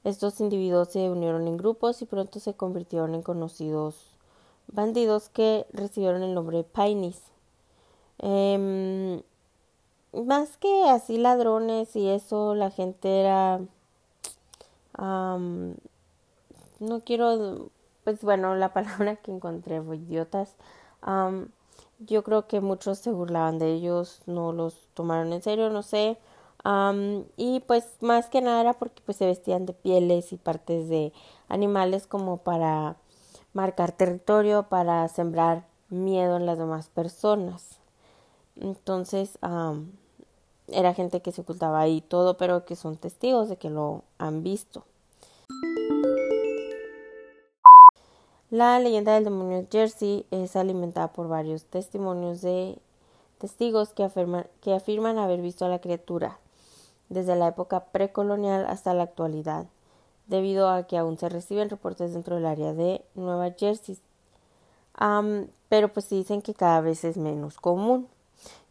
Estos 0.05 0.41
individuos 0.41 0.89
se 0.89 1.11
unieron 1.11 1.47
en 1.47 1.57
grupos 1.57 2.03
y 2.03 2.07
pronto 2.07 2.41
se 2.41 2.55
convirtieron 2.55 3.15
en 3.15 3.23
conocidos 3.23 4.12
bandidos 4.69 5.29
que 5.29 5.67
recibieron 5.73 6.23
el 6.23 6.35
nombre 6.35 6.65
Painis. 6.65 7.21
Em, 8.19 9.23
más 10.13 10.57
que 10.59 10.85
así 10.91 11.19
ladrones 11.19 11.95
y 11.97 12.09
eso, 12.09 12.55
la 12.55 12.71
gente 12.71 13.21
era... 13.21 13.61
no 14.99 15.77
quiero, 17.05 17.71
pues 18.05 18.23
bueno, 18.23 18.55
la 18.57 18.73
palabra 18.73 19.17
que 19.17 19.33
encontré 19.33 19.81
fue 19.83 19.97
idiotas. 19.97 20.55
yo 22.01 22.23
creo 22.25 22.47
que 22.49 22.61
muchos 22.61 22.99
se 22.99 23.13
burlaban 23.13 23.59
de 23.59 23.73
ellos, 23.73 24.23
no 24.27 24.53
los 24.53 24.75
tomaron 24.95 25.33
en 25.33 25.43
serio, 25.43 25.71
no 25.71 25.83
sé 25.83 26.19
y 27.37 27.61
pues 27.67 27.97
más 28.01 28.29
que 28.29 28.41
nada 28.41 28.61
era 28.61 28.73
porque 28.75 29.03
pues 29.05 29.17
se 29.17 29.27
vestían 29.27 29.67
de 29.67 29.73
pieles 29.73 30.33
y 30.33 30.37
partes 30.37 30.89
de 30.89 31.13
animales 31.49 32.07
como 32.07 32.39
para 32.39 32.97
marcar 33.53 33.93
territorio, 33.93 34.65
para 34.65 35.07
sembrar 35.09 35.67
miedo 35.89 36.37
en 36.37 36.47
las 36.47 36.59
demás 36.59 36.89
personas. 36.89 37.79
Entonces, 38.57 39.39
era 40.69 40.95
gente 40.95 41.21
que 41.21 41.33
se 41.33 41.43
ocultaba 41.43 41.81
ahí 41.81 42.01
todo, 42.01 42.37
pero 42.37 42.65
que 42.65 42.77
son 42.77 42.97
testigos 42.97 43.49
de 43.49 43.57
que 43.57 43.71
lo 43.71 44.03
han 44.19 44.43
visto. 44.43 44.85
La 48.51 48.79
leyenda 48.79 49.15
del 49.15 49.25
demonio 49.25 49.67
Jersey 49.71 50.27
es 50.31 50.57
alimentada 50.57 51.13
por 51.13 51.29
varios 51.29 51.65
testimonios 51.65 52.43
de 52.43 52.79
testigos 53.39 53.95
que 53.95 54.05
afirman, 54.05 54.47
que 54.61 54.75
afirman 54.75 55.19
haber 55.19 55.41
visto 55.41 55.65
a 55.65 55.69
la 55.69 55.81
criatura 55.81 56.39
desde 57.09 57.35
la 57.35 57.49
época 57.49 57.87
precolonial 57.87 58.67
hasta 58.67 58.93
la 58.95 59.05
actualidad. 59.05 59.67
Debido 60.33 60.69
a 60.71 60.85
que 60.85 60.97
aún 60.97 61.19
se 61.19 61.29
reciben 61.29 61.69
reportes 61.69 62.15
dentro 62.15 62.37
del 62.37 62.47
área 62.47 62.73
de 62.73 63.05
Nueva 63.15 63.51
Jersey. 63.53 63.99
pero 65.69 65.93
pues 65.93 66.09
dicen 66.09 66.41
que 66.43 66.55
cada 66.55 66.81
vez 66.81 67.05
es 67.05 67.19
menos 67.19 67.59
común. 67.59 68.09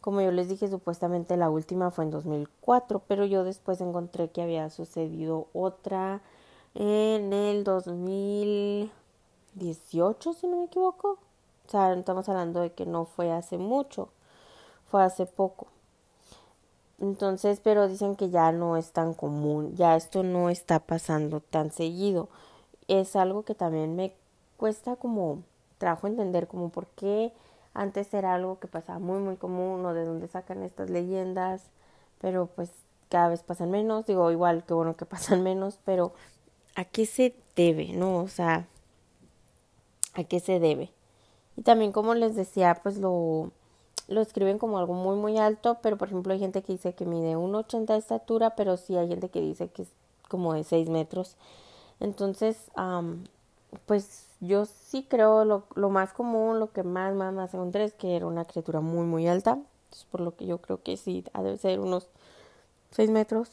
Como 0.00 0.20
yo 0.20 0.32
les 0.32 0.48
dije, 0.48 0.68
supuestamente 0.68 1.36
la 1.36 1.50
última 1.50 1.92
fue 1.92 2.04
en 2.04 2.10
2004, 2.10 3.02
pero 3.06 3.24
yo 3.24 3.44
después 3.44 3.80
encontré 3.80 4.30
que 4.30 4.42
había 4.42 4.68
sucedido 4.70 5.46
otra 5.52 6.20
en 6.74 7.32
el 7.32 7.62
2018, 7.62 10.32
si 10.32 10.48
no 10.48 10.56
me 10.58 10.64
equivoco. 10.64 11.18
O 11.66 11.70
sea, 11.70 11.92
estamos 11.94 12.28
hablando 12.28 12.60
de 12.60 12.72
que 12.72 12.86
no 12.86 13.04
fue 13.04 13.30
hace 13.30 13.58
mucho, 13.58 14.08
fue 14.90 15.04
hace 15.04 15.26
poco. 15.26 15.68
Entonces, 17.02 17.60
pero 17.62 17.88
dicen 17.88 18.14
que 18.14 18.30
ya 18.30 18.52
no 18.52 18.76
es 18.76 18.92
tan 18.92 19.12
común, 19.12 19.74
ya 19.74 19.96
esto 19.96 20.22
no 20.22 20.50
está 20.50 20.78
pasando 20.78 21.40
tan 21.40 21.72
seguido. 21.72 22.28
Es 22.86 23.16
algo 23.16 23.42
que 23.42 23.56
también 23.56 23.96
me 23.96 24.14
cuesta 24.56 24.94
como 24.94 25.42
trabajo 25.78 26.06
entender, 26.06 26.46
como 26.46 26.68
por 26.68 26.86
qué 26.86 27.32
antes 27.74 28.14
era 28.14 28.34
algo 28.34 28.60
que 28.60 28.68
pasaba 28.68 29.00
muy, 29.00 29.18
muy 29.18 29.36
común 29.36 29.84
o 29.84 29.94
de 29.94 30.04
dónde 30.04 30.28
sacan 30.28 30.62
estas 30.62 30.90
leyendas, 30.90 31.64
pero 32.20 32.46
pues 32.46 32.70
cada 33.08 33.30
vez 33.30 33.42
pasan 33.42 33.72
menos. 33.72 34.06
Digo, 34.06 34.30
igual 34.30 34.62
que 34.64 34.74
bueno 34.74 34.94
que 34.96 35.04
pasan 35.06 35.42
menos, 35.42 35.80
pero 35.84 36.12
¿a 36.76 36.84
qué 36.84 37.04
se 37.06 37.34
debe, 37.56 37.94
no? 37.94 38.18
O 38.18 38.28
sea, 38.28 38.68
¿a 40.14 40.22
qué 40.22 40.38
se 40.38 40.60
debe? 40.60 40.92
Y 41.56 41.62
también, 41.62 41.90
como 41.90 42.14
les 42.14 42.36
decía, 42.36 42.78
pues 42.80 42.98
lo, 42.98 43.50
lo 44.08 44.20
escriben 44.20 44.58
como 44.58 44.78
algo 44.78 44.94
muy, 44.94 45.16
muy 45.16 45.38
alto, 45.38 45.78
pero 45.82 45.96
por 45.96 46.08
ejemplo 46.08 46.32
hay 46.32 46.38
gente 46.38 46.62
que 46.62 46.72
dice 46.72 46.94
que 46.94 47.06
mide 47.06 47.36
1,80 47.36 47.86
de 47.86 47.98
estatura, 47.98 48.56
pero 48.56 48.76
sí 48.76 48.96
hay 48.96 49.08
gente 49.08 49.28
que 49.28 49.40
dice 49.40 49.68
que 49.68 49.82
es 49.82 49.88
como 50.28 50.54
de 50.54 50.64
6 50.64 50.88
metros. 50.88 51.36
Entonces, 52.00 52.56
pues 53.86 54.26
yo 54.40 54.64
sí 54.66 55.06
creo 55.08 55.44
lo, 55.44 55.64
lo, 55.74 55.90
más 55.90 56.12
común, 56.12 56.58
lo 56.58 56.72
que 56.72 56.82
más, 56.82 57.14
más, 57.14 57.32
más 57.32 57.54
encontré 57.54 57.84
es 57.84 57.94
que 57.94 58.16
era 58.16 58.26
una 58.26 58.44
criatura 58.44 58.80
muy, 58.80 59.06
muy 59.06 59.28
alta. 59.28 59.58
por 60.10 60.20
lo 60.20 60.34
que 60.36 60.46
yo 60.46 60.58
creo 60.58 60.82
que 60.82 60.96
sí, 60.96 61.24
ha 61.32 61.42
de 61.42 61.56
ser 61.58 61.80
unos 61.80 62.08
6 62.92 63.10
metros. 63.10 63.50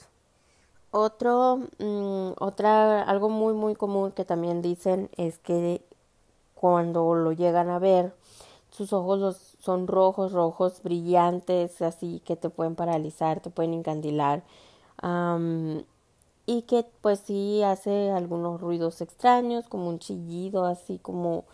Otro, 0.91 1.57
mm, 1.79 2.31
otra, 2.39 3.03
algo 3.03 3.29
muy, 3.29 3.53
muy 3.53 3.75
común 3.75 4.11
que 4.11 4.25
también 4.25 4.61
dicen 4.61 5.09
es 5.17 5.37
que 5.39 5.81
cuando 6.55 7.13
lo 7.15 7.31
llegan 7.31 7.69
a 7.69 7.79
ver, 7.79 8.13
sus 8.71 8.93
ojos 8.93 9.19
los, 9.19 9.37
son 9.59 9.87
rojos, 9.87 10.31
rojos, 10.31 10.81
brillantes, 10.83 11.81
así 11.81 12.21
que 12.25 12.35
te 12.35 12.49
pueden 12.49 12.75
paralizar, 12.75 13.41
te 13.41 13.49
pueden 13.49 13.73
encandilar 13.73 14.43
y 16.45 16.63
que 16.63 16.83
pues 17.01 17.19
sí 17.19 17.61
hace 17.61 18.09
algunos 18.09 18.59
ruidos 18.59 19.01
extraños, 19.01 19.67
como 19.67 19.87
un 19.87 19.99
chillido, 19.99 20.65
así 20.65 20.97
como 20.97 21.45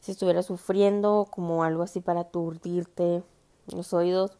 si 0.00 0.12
estuviera 0.12 0.42
sufriendo, 0.42 1.26
como 1.30 1.64
algo 1.64 1.82
así 1.82 2.00
para 2.00 2.20
aturdirte 2.20 3.22
los 3.74 3.94
oídos. 3.94 4.32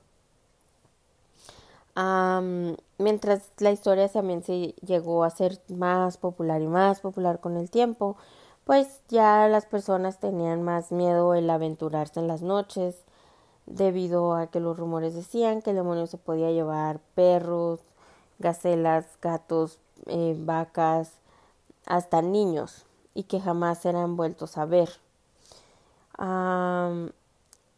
mientras 2.98 3.50
la 3.58 3.70
historia 3.70 4.08
también 4.08 4.42
se 4.42 4.74
llegó 4.84 5.24
a 5.24 5.30
ser 5.30 5.58
más 5.68 6.18
popular 6.18 6.60
y 6.60 6.66
más 6.66 7.00
popular 7.00 7.40
con 7.40 7.56
el 7.56 7.70
tiempo, 7.70 8.16
pues 8.64 9.00
ya 9.08 9.46
las 9.48 9.66
personas 9.66 10.18
tenían 10.18 10.62
más 10.62 10.90
miedo 10.90 11.34
el 11.34 11.48
aventurarse 11.50 12.20
en 12.20 12.28
las 12.28 12.42
noches, 12.42 12.96
debido 13.66 14.34
a 14.34 14.46
que 14.48 14.60
los 14.60 14.78
rumores 14.78 15.14
decían 15.14 15.62
que 15.62 15.70
el 15.70 15.76
demonio 15.76 16.06
se 16.06 16.18
podía 16.18 16.50
llevar 16.50 17.00
perros, 17.14 17.80
gacelas, 18.38 19.06
gatos, 19.22 19.78
eh, 20.06 20.36
vacas, 20.38 21.12
hasta 21.86 22.22
niños 22.22 22.84
y 23.14 23.24
que 23.24 23.40
jamás 23.40 23.84
eran 23.86 24.16
vueltos 24.16 24.58
a 24.58 24.64
ver. 24.66 24.90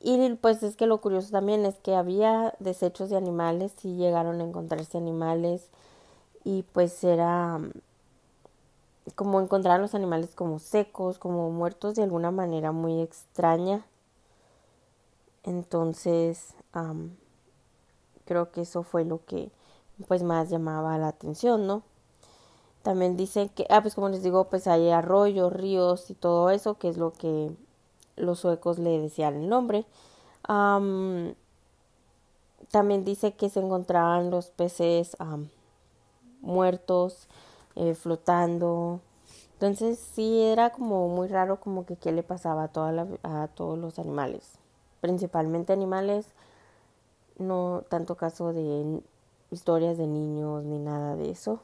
y 0.01 0.35
pues 0.37 0.63
es 0.63 0.77
que 0.77 0.87
lo 0.87 1.01
curioso 1.01 1.31
también 1.31 1.65
es 1.67 1.77
que 1.77 1.95
había 1.95 2.55
desechos 2.59 3.11
de 3.11 3.17
animales 3.17 3.73
y 3.83 3.97
llegaron 3.97 4.41
a 4.41 4.45
encontrarse 4.45 4.99
animales 4.99 5.69
y 6.45 6.63
pues 6.73 7.03
era 7.03 7.61
como 9.15 9.41
encontrar 9.41 9.81
los 9.81 9.95
animales 9.95 10.35
como 10.35 10.59
secos, 10.59 11.19
como 11.19 11.51
muertos 11.51 11.95
de 11.95 12.03
alguna 12.03 12.31
manera 12.31 12.73
muy 12.73 13.01
extraña. 13.01 13.85
Entonces, 15.45 16.55
creo 18.25 18.51
que 18.51 18.63
eso 18.63 18.83
fue 18.83 19.05
lo 19.05 19.25
que 19.25 19.51
pues 20.09 20.23
más 20.23 20.51
llamaba 20.51 20.99
la 20.99 21.09
atención, 21.09 21.67
¿no? 21.67 21.83
También 22.83 23.17
dicen 23.17 23.49
que, 23.49 23.67
ah, 23.71 23.81
pues 23.81 23.95
como 23.95 24.09
les 24.09 24.23
digo, 24.23 24.45
pues 24.45 24.67
hay 24.67 24.91
arroyos, 24.91 25.53
ríos 25.53 26.11
y 26.11 26.15
todo 26.15 26.51
eso, 26.51 26.75
que 26.79 26.89
es 26.89 26.97
lo 26.99 27.13
que 27.13 27.51
los 28.17 28.41
suecos 28.41 28.79
le 28.79 29.01
decían 29.01 29.35
el 29.35 29.49
nombre. 29.49 29.87
también 32.71 33.05
dice 33.05 33.33
que 33.33 33.49
se 33.49 33.61
encontraban 33.61 34.31
los 34.31 34.49
peces 34.51 35.17
muertos, 36.41 37.29
eh, 37.77 37.95
flotando. 37.95 39.01
Entonces 39.55 39.99
sí 39.99 40.43
era 40.43 40.71
como 40.71 41.09
muy 41.09 41.29
raro 41.29 41.61
como 41.61 41.87
que 41.87 41.97
qué 41.97 42.13
le 42.13 42.23
pasaba 42.23 42.65
a, 42.65 42.69
toda 42.69 43.07
a 43.23 43.49
todos 43.49 43.79
los 43.79 43.99
animales, 43.99 44.59
principalmente 45.01 45.73
animales, 45.73 46.27
no 47.39 47.85
tanto 47.89 48.17
caso 48.17 48.53
de 48.53 49.01
historias 49.51 49.97
de 49.97 50.07
niños 50.07 50.65
ni 50.65 50.79
nada 50.79 51.17
de 51.17 51.31
eso. 51.31 51.61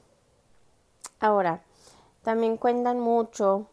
Ahora, 1.21 1.63
también 2.23 2.57
cuentan 2.57 2.99
mucho 3.01 3.67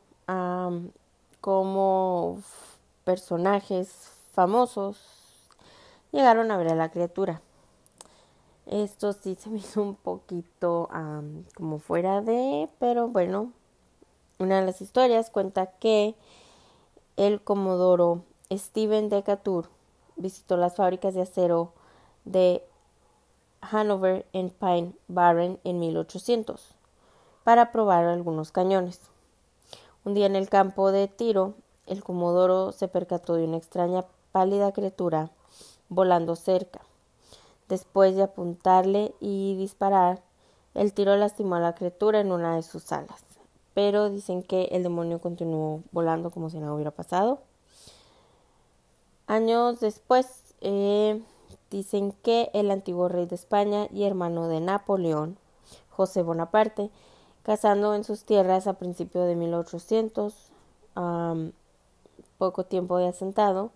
como 1.41 2.39
personajes 3.03 4.11
famosos 4.33 4.97
llegaron 6.11 6.51
a 6.51 6.57
ver 6.57 6.69
a 6.69 6.75
la 6.75 6.89
criatura. 6.89 7.41
Esto 8.69 9.13
sí 9.13 9.33
se 9.33 9.49
me 9.49 9.57
hizo 9.57 9.81
un 9.81 9.95
poquito 9.95 10.89
como 11.55 11.79
fuera 11.79 12.21
de, 12.21 12.69
pero 12.77 13.07
bueno, 13.07 13.51
una 14.37 14.59
de 14.59 14.65
las 14.67 14.79
historias 14.79 15.31
cuenta 15.31 15.65
que 15.65 16.13
el 17.17 17.41
comodoro 17.41 18.21
Steven 18.51 19.09
Decatur 19.09 19.69
visitó 20.17 20.55
las 20.55 20.75
fábricas 20.75 21.15
de 21.15 21.23
acero 21.23 21.73
de 22.25 22.63
Hanover 23.61 24.27
en 24.33 24.51
Pine 24.51 24.93
Barren 25.07 25.59
en 25.63 25.79
1800 25.79 26.75
para 27.43 27.71
probar 27.71 28.05
algunos 28.05 28.51
cañones. 28.51 29.01
Un 30.05 30.13
día 30.13 30.27
en 30.27 30.35
el 30.35 30.47
campo 30.47 30.91
de 30.91 31.07
tiro, 31.07 31.55
el 31.87 32.03
comodoro 32.03 32.71
se 32.71 32.87
percató 32.87 33.33
de 33.33 33.45
una 33.45 33.57
extraña 33.57 34.05
pálida 34.31 34.71
criatura 34.73 35.31
volando 35.89 36.35
cerca. 36.35 36.81
Después 37.69 38.15
de 38.15 38.23
apuntarle 38.23 39.13
y 39.19 39.55
disparar, 39.55 40.21
el 40.73 40.91
tiro 40.91 41.15
lastimó 41.15 41.55
a 41.55 41.59
la 41.59 41.75
criatura 41.75 42.19
en 42.19 42.31
una 42.31 42.55
de 42.55 42.63
sus 42.63 42.91
alas. 42.91 43.23
Pero 43.73 44.09
dicen 44.09 44.43
que 44.43 44.65
el 44.71 44.83
demonio 44.83 45.19
continuó 45.19 45.83
volando 45.91 46.31
como 46.31 46.49
si 46.49 46.57
nada 46.57 46.73
hubiera 46.73 46.91
pasado. 46.91 47.39
Años 49.27 49.79
después, 49.79 50.55
eh, 50.61 51.21
dicen 51.69 52.13
que 52.23 52.49
el 52.53 52.71
antiguo 52.71 53.07
rey 53.07 53.27
de 53.27 53.35
España 53.35 53.87
y 53.93 54.03
hermano 54.03 54.47
de 54.47 54.59
Napoleón, 54.59 55.37
José 55.91 56.23
Bonaparte, 56.23 56.89
cazando 57.43 57.93
en 57.93 58.03
sus 58.03 58.23
tierras 58.23 58.65
a 58.65 58.73
principios 58.73 59.27
de 59.27 59.35
1800, 59.35 60.33
poco 62.39 62.63
tiempo 62.63 62.97
de 62.97 63.07
asentado. 63.07 63.71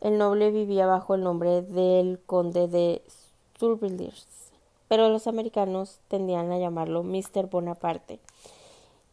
El 0.00 0.16
noble 0.16 0.52
vivía 0.52 0.86
bajo 0.86 1.16
el 1.16 1.22
nombre 1.22 1.62
del 1.62 2.20
conde 2.24 2.68
de 2.68 3.02
Survillers, 3.58 4.28
pero 4.86 5.08
los 5.08 5.26
americanos 5.26 5.98
tendían 6.06 6.52
a 6.52 6.58
llamarlo 6.58 7.02
Mr. 7.02 7.48
Bonaparte, 7.50 8.20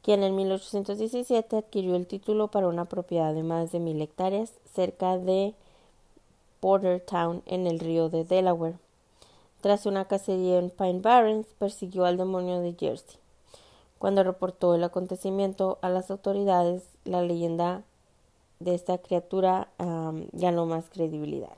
quien 0.04 0.22
en 0.22 0.36
1817 0.36 1.58
adquirió 1.58 1.96
el 1.96 2.06
título 2.06 2.50
para 2.50 2.68
una 2.68 2.86
propiedad 2.86 3.34
de 3.34 3.42
más 3.42 3.72
de 3.72 3.80
mil 3.80 4.00
hectáreas 4.00 4.54
cerca 4.76 5.18
de 5.18 5.56
Bordertown 6.62 7.42
en 7.48 7.66
el 7.66 7.80
río 7.80 8.10
de 8.10 8.24
Delaware. 8.24 8.78
Tras 9.62 9.88
una 9.88 10.06
cacería 10.06 10.60
en 10.60 10.70
Pine 10.70 11.00
Barrens, 11.00 11.48
persiguió 11.58 12.06
al 12.06 12.18
demonio 12.18 12.60
de 12.60 12.76
Jersey. 12.80 13.18
Cuando 13.98 14.24
reportó 14.24 14.76
el 14.76 14.84
acontecimiento 14.84 15.80
a 15.82 15.90
las 15.90 16.12
autoridades, 16.12 16.84
la 17.06 17.24
leyenda 17.24 17.82
de 18.66 18.76
esta 18.76 18.98
criatura 18.98 19.70
ganó 19.78 20.66
más 20.66 20.90
credibilidad. 20.90 21.56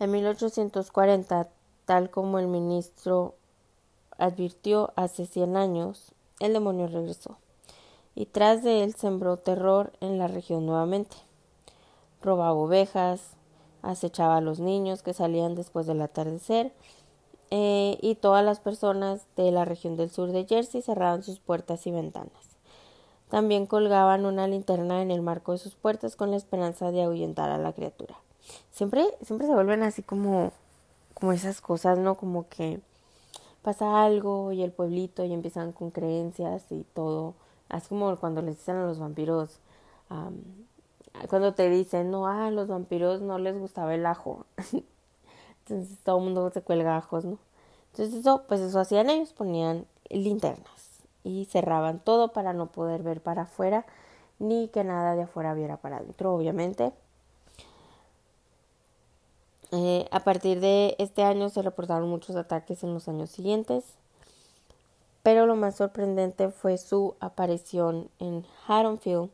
En 0.00 0.12
1840, 0.12 1.48
tal 1.84 2.08
como 2.08 2.38
el 2.38 2.46
ministro 2.46 3.34
advirtió 4.16 4.92
hace 4.96 5.26
100 5.26 5.56
años, 5.56 6.12
el 6.40 6.52
demonio 6.52 6.86
regresó 6.86 7.36
y 8.18 8.26
tras 8.26 8.64
de 8.64 8.82
él 8.82 8.94
sembró 8.96 9.36
terror 9.36 9.92
en 10.00 10.18
la 10.18 10.26
región 10.26 10.66
nuevamente. 10.66 11.16
Robaba 12.20 12.52
ovejas, 12.52 13.20
acechaba 13.82 14.38
a 14.38 14.40
los 14.40 14.58
niños 14.58 15.04
que 15.04 15.14
salían 15.14 15.54
después 15.54 15.86
del 15.86 16.02
atardecer 16.02 16.72
eh, 17.52 17.96
y 18.02 18.16
todas 18.16 18.44
las 18.44 18.58
personas 18.58 19.22
de 19.36 19.52
la 19.52 19.64
región 19.64 19.96
del 19.96 20.10
sur 20.10 20.32
de 20.32 20.46
Jersey 20.46 20.82
cerraban 20.82 21.22
sus 21.22 21.38
puertas 21.38 21.86
y 21.86 21.92
ventanas. 21.92 22.47
También 23.30 23.66
colgaban 23.66 24.24
una 24.24 24.46
linterna 24.48 25.02
en 25.02 25.10
el 25.10 25.20
marco 25.20 25.52
de 25.52 25.58
sus 25.58 25.74
puertas 25.74 26.16
con 26.16 26.30
la 26.30 26.36
esperanza 26.36 26.90
de 26.90 27.02
ahuyentar 27.02 27.50
a 27.50 27.58
la 27.58 27.72
criatura. 27.72 28.16
Siempre, 28.70 29.06
siempre 29.22 29.46
se 29.46 29.54
vuelven 29.54 29.82
así 29.82 30.02
como, 30.02 30.52
como 31.14 31.32
esas 31.32 31.60
cosas, 31.60 31.98
¿no? 31.98 32.14
Como 32.14 32.48
que 32.48 32.80
pasa 33.62 34.02
algo 34.02 34.52
y 34.52 34.62
el 34.62 34.72
pueblito 34.72 35.24
y 35.24 35.34
empiezan 35.34 35.72
con 35.72 35.90
creencias 35.90 36.64
y 36.70 36.84
todo. 36.94 37.34
Así 37.68 37.90
como 37.90 38.16
cuando 38.16 38.40
les 38.40 38.56
dicen 38.56 38.76
a 38.76 38.86
los 38.86 38.98
vampiros, 38.98 39.58
cuando 41.28 41.52
te 41.52 41.68
dicen, 41.68 42.10
no, 42.10 42.26
a 42.26 42.50
los 42.50 42.68
vampiros 42.68 43.20
no 43.20 43.38
les 43.38 43.58
gustaba 43.58 43.94
el 43.94 44.06
ajo. 44.06 44.46
Entonces 45.66 45.98
todo 46.02 46.16
el 46.16 46.24
mundo 46.24 46.50
se 46.50 46.62
cuelga 46.62 46.96
ajos, 46.96 47.26
¿no? 47.26 47.38
Entonces 47.92 48.20
eso, 48.20 48.44
pues 48.48 48.62
eso 48.62 48.80
hacían 48.80 49.10
ellos, 49.10 49.34
ponían 49.34 49.84
linternas 50.08 50.77
y 51.24 51.46
cerraban 51.46 51.98
todo 51.98 52.28
para 52.32 52.52
no 52.52 52.66
poder 52.66 53.02
ver 53.02 53.20
para 53.20 53.42
afuera 53.42 53.84
ni 54.38 54.68
que 54.68 54.84
nada 54.84 55.16
de 55.16 55.22
afuera 55.22 55.54
viera 55.54 55.76
para 55.76 55.98
adentro, 55.98 56.34
obviamente. 56.34 56.92
Eh, 59.70 60.06
a 60.10 60.20
partir 60.20 60.60
de 60.60 60.96
este 60.98 61.22
año 61.22 61.50
se 61.50 61.60
reportaron 61.60 62.08
muchos 62.08 62.36
ataques 62.36 62.82
en 62.84 62.94
los 62.94 63.08
años 63.08 63.30
siguientes, 63.30 63.84
pero 65.22 65.46
lo 65.46 65.56
más 65.56 65.76
sorprendente 65.76 66.48
fue 66.48 66.78
su 66.78 67.14
aparición 67.20 68.08
en 68.18 68.46
Haddonfield, 68.66 69.30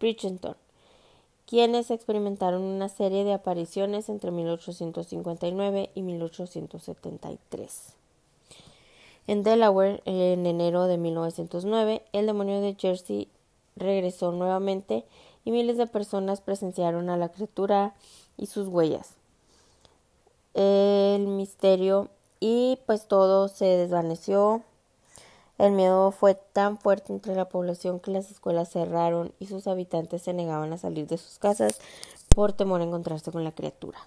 Bridgeton, 0.00 0.56
quienes 1.46 1.92
experimentaron 1.92 2.62
una 2.62 2.88
serie 2.88 3.22
de 3.22 3.34
apariciones 3.34 4.08
entre 4.08 4.32
1859 4.32 5.90
y 5.94 6.02
1873. 6.02 7.96
En 9.26 9.42
Delaware, 9.42 10.02
en 10.04 10.46
enero 10.46 10.86
de 10.86 10.98
1909, 10.98 12.02
el 12.12 12.26
demonio 12.26 12.60
de 12.60 12.74
Jersey 12.74 13.28
regresó 13.76 14.32
nuevamente 14.32 15.04
y 15.44 15.50
miles 15.50 15.76
de 15.76 15.86
personas 15.86 16.40
presenciaron 16.40 17.10
a 17.10 17.16
la 17.16 17.30
criatura 17.30 17.94
y 18.36 18.46
sus 18.46 18.68
huellas. 18.68 19.14
El 20.54 21.26
misterio 21.26 22.08
y 22.40 22.78
pues 22.86 23.06
todo 23.08 23.48
se 23.48 23.64
desvaneció 23.64 24.62
el 25.58 25.72
miedo 25.72 26.10
fue 26.10 26.34
tan 26.34 26.76
fuerte 26.76 27.14
entre 27.14 27.34
la 27.34 27.48
población 27.48 27.98
que 27.98 28.10
las 28.10 28.30
escuelas 28.30 28.70
cerraron 28.70 29.32
y 29.40 29.46
sus 29.46 29.66
habitantes 29.66 30.22
se 30.22 30.34
negaban 30.34 30.72
a 30.72 30.78
salir 30.78 31.06
de 31.06 31.16
sus 31.16 31.38
casas 31.38 31.80
por 32.34 32.52
temor 32.52 32.82
a 32.82 32.84
encontrarse 32.84 33.32
con 33.32 33.42
la 33.42 33.52
criatura. 33.52 33.98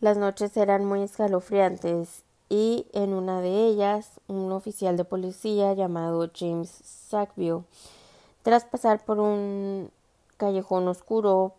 Las 0.00 0.16
noches 0.16 0.56
eran 0.56 0.86
muy 0.86 1.02
escalofriantes 1.02 2.23
y 2.48 2.86
en 2.92 3.14
una 3.14 3.40
de 3.40 3.66
ellas 3.66 4.20
un 4.28 4.52
oficial 4.52 4.96
de 4.96 5.04
policía 5.04 5.72
llamado 5.74 6.30
James 6.34 6.70
Sackville, 6.70 7.64
tras 8.42 8.64
pasar 8.64 9.04
por 9.04 9.18
un 9.20 9.90
callejón 10.36 10.86
oscuro, 10.88 11.54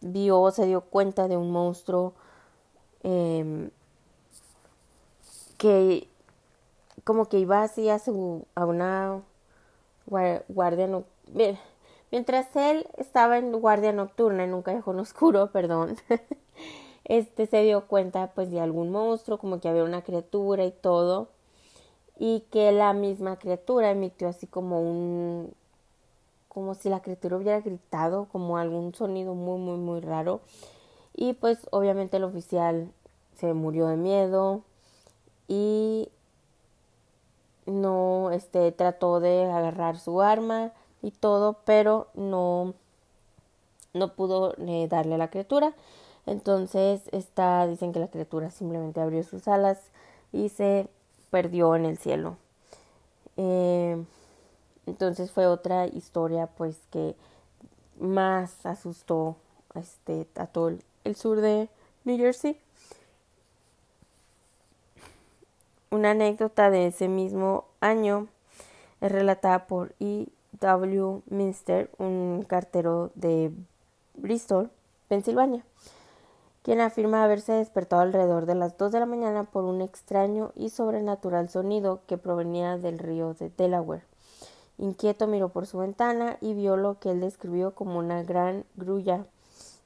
vio, 0.00 0.50
se 0.50 0.66
dio 0.66 0.82
cuenta 0.82 1.28
de 1.28 1.36
un 1.36 1.50
monstruo 1.50 2.14
em, 3.02 3.70
que 5.58 6.08
como 7.04 7.28
que 7.28 7.38
iba 7.38 7.62
así 7.62 7.88
a, 7.90 7.98
su, 7.98 8.46
a 8.54 8.64
una 8.64 9.20
guardia 10.06 10.86
nocturna. 10.86 11.58
Mientras 12.10 12.54
él 12.54 12.86
estaba 12.96 13.38
en 13.38 13.52
guardia 13.52 13.92
nocturna, 13.92 14.44
en 14.44 14.54
un 14.54 14.62
callejón 14.62 15.00
oscuro, 15.00 15.50
perdón, 15.52 15.96
este 17.04 17.46
se 17.46 17.62
dio 17.62 17.86
cuenta 17.86 18.32
pues 18.34 18.50
de 18.50 18.60
algún 18.60 18.90
monstruo, 18.90 19.38
como 19.38 19.60
que 19.60 19.68
había 19.68 19.84
una 19.84 20.02
criatura 20.02 20.64
y 20.64 20.72
todo, 20.72 21.28
y 22.18 22.40
que 22.50 22.72
la 22.72 22.92
misma 22.92 23.38
criatura 23.38 23.90
emitió 23.90 24.28
así 24.28 24.46
como 24.46 24.80
un, 24.80 25.52
como 26.48 26.74
si 26.74 26.88
la 26.88 27.02
criatura 27.02 27.36
hubiera 27.36 27.60
gritado, 27.60 28.26
como 28.30 28.58
algún 28.58 28.94
sonido 28.94 29.34
muy, 29.34 29.58
muy, 29.58 29.78
muy 29.78 30.00
raro, 30.00 30.40
y 31.14 31.34
pues 31.34 31.58
obviamente 31.70 32.16
el 32.16 32.24
oficial 32.24 32.90
se 33.36 33.52
murió 33.54 33.88
de 33.88 33.96
miedo 33.96 34.62
y 35.48 36.08
no 37.66 38.30
este 38.30 38.72
trató 38.72 39.20
de 39.20 39.44
agarrar 39.46 39.98
su 39.98 40.20
arma 40.22 40.72
y 41.02 41.10
todo 41.10 41.56
pero 41.64 42.08
no 42.14 42.74
no 43.92 44.14
pudo 44.14 44.54
eh, 44.58 44.86
darle 44.88 45.14
a 45.14 45.18
la 45.18 45.30
criatura 45.30 45.72
entonces 46.26 47.02
está 47.12 47.66
dicen 47.66 47.92
que 47.92 48.00
la 48.00 48.08
criatura 48.08 48.50
simplemente 48.50 49.00
abrió 49.00 49.22
sus 49.22 49.48
alas 49.48 49.78
y 50.32 50.48
se 50.48 50.88
perdió 51.30 51.76
en 51.76 51.86
el 51.86 51.98
cielo 51.98 52.36
eh, 53.36 54.02
entonces 54.86 55.30
fue 55.30 55.46
otra 55.46 55.86
historia 55.86 56.46
pues 56.46 56.78
que 56.90 57.14
más 57.98 58.64
asustó 58.64 59.36
este 59.74 60.26
a 60.36 60.46
todo 60.46 60.72
el 61.04 61.16
sur 61.16 61.40
de 61.40 61.68
New 62.04 62.16
Jersey 62.16 62.58
Una 65.94 66.10
anécdota 66.10 66.70
de 66.70 66.88
ese 66.88 67.06
mismo 67.06 67.66
año 67.80 68.26
es 69.00 69.12
relatada 69.12 69.68
por 69.68 69.94
E. 70.00 70.26
W. 70.58 71.22
Minster, 71.30 71.88
un 71.98 72.44
cartero 72.48 73.12
de 73.14 73.52
Bristol, 74.14 74.72
Pensilvania, 75.06 75.64
quien 76.64 76.80
afirma 76.80 77.22
haberse 77.22 77.52
despertado 77.52 78.00
alrededor 78.00 78.46
de 78.46 78.54
las 78.54 78.78
2 78.78 78.90
de 78.90 79.00
la 79.00 79.06
mañana 79.06 79.44
por 79.44 79.64
un 79.64 79.82
extraño 79.82 80.50
y 80.56 80.70
sobrenatural 80.70 81.50
sonido 81.50 82.00
que 82.06 82.16
provenía 82.16 82.78
del 82.78 82.98
río 82.98 83.34
de 83.34 83.50
Delaware. 83.50 84.02
Inquieto 84.78 85.26
miró 85.26 85.50
por 85.50 85.66
su 85.66 85.76
ventana 85.76 86.38
y 86.40 86.54
vio 86.54 86.78
lo 86.78 86.98
que 86.98 87.10
él 87.10 87.20
describió 87.20 87.74
como 87.74 87.98
una 87.98 88.22
gran 88.22 88.64
grulla 88.76 89.26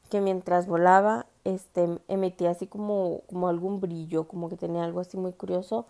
que 0.08 0.20
mientras 0.20 0.68
volaba 0.68 1.26
este 1.42 1.98
emitía 2.06 2.50
así 2.50 2.68
como, 2.68 3.22
como 3.28 3.48
algún 3.48 3.80
brillo, 3.80 4.28
como 4.28 4.48
que 4.48 4.56
tenía 4.56 4.84
algo 4.84 5.00
así 5.00 5.16
muy 5.16 5.32
curioso. 5.32 5.84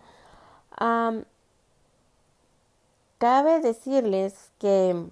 cabe 3.19 3.59
decirles 3.61 4.51
que 4.57 5.05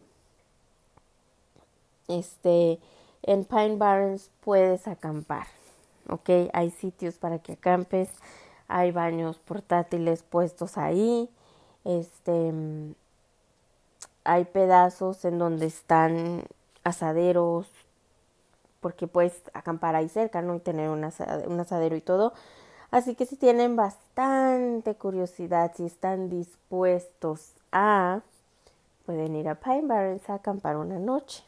este 2.07 2.79
en 3.21 3.45
Pine 3.45 3.75
Barrens 3.75 4.31
puedes 4.41 4.87
acampar, 4.87 5.47
¿ok? 6.09 6.29
Hay 6.53 6.71
sitios 6.71 7.15
para 7.15 7.39
que 7.39 7.53
acampes, 7.53 8.09
hay 8.67 8.91
baños 8.91 9.39
portátiles 9.39 10.23
puestos 10.23 10.77
ahí, 10.77 11.29
este, 11.85 12.53
hay 14.23 14.45
pedazos 14.45 15.23
en 15.25 15.39
donde 15.39 15.67
están 15.67 16.43
asaderos, 16.83 17.69
porque 18.81 19.07
puedes 19.07 19.41
acampar 19.53 19.95
ahí 19.95 20.09
cerca, 20.09 20.41
¿no? 20.41 20.55
Y 20.55 20.59
tener 20.59 20.89
un, 20.89 21.03
asadero 21.03 21.95
y 21.95 22.01
todo. 22.01 22.33
Así 22.91 23.15
que 23.15 23.25
si 23.25 23.35
tienen 23.35 23.75
bastante 23.75 24.95
curiosidad, 24.95 25.71
si 25.75 25.85
están 25.85 26.29
dispuestos 26.29 27.53
a, 27.71 28.21
pueden 29.05 29.35
ir 29.35 29.49
a 29.49 29.55
Pine 29.55 29.83
Barrens 29.83 30.29
a 30.29 30.35
acampar 30.35 30.77
una 30.77 30.99
noche 30.99 31.43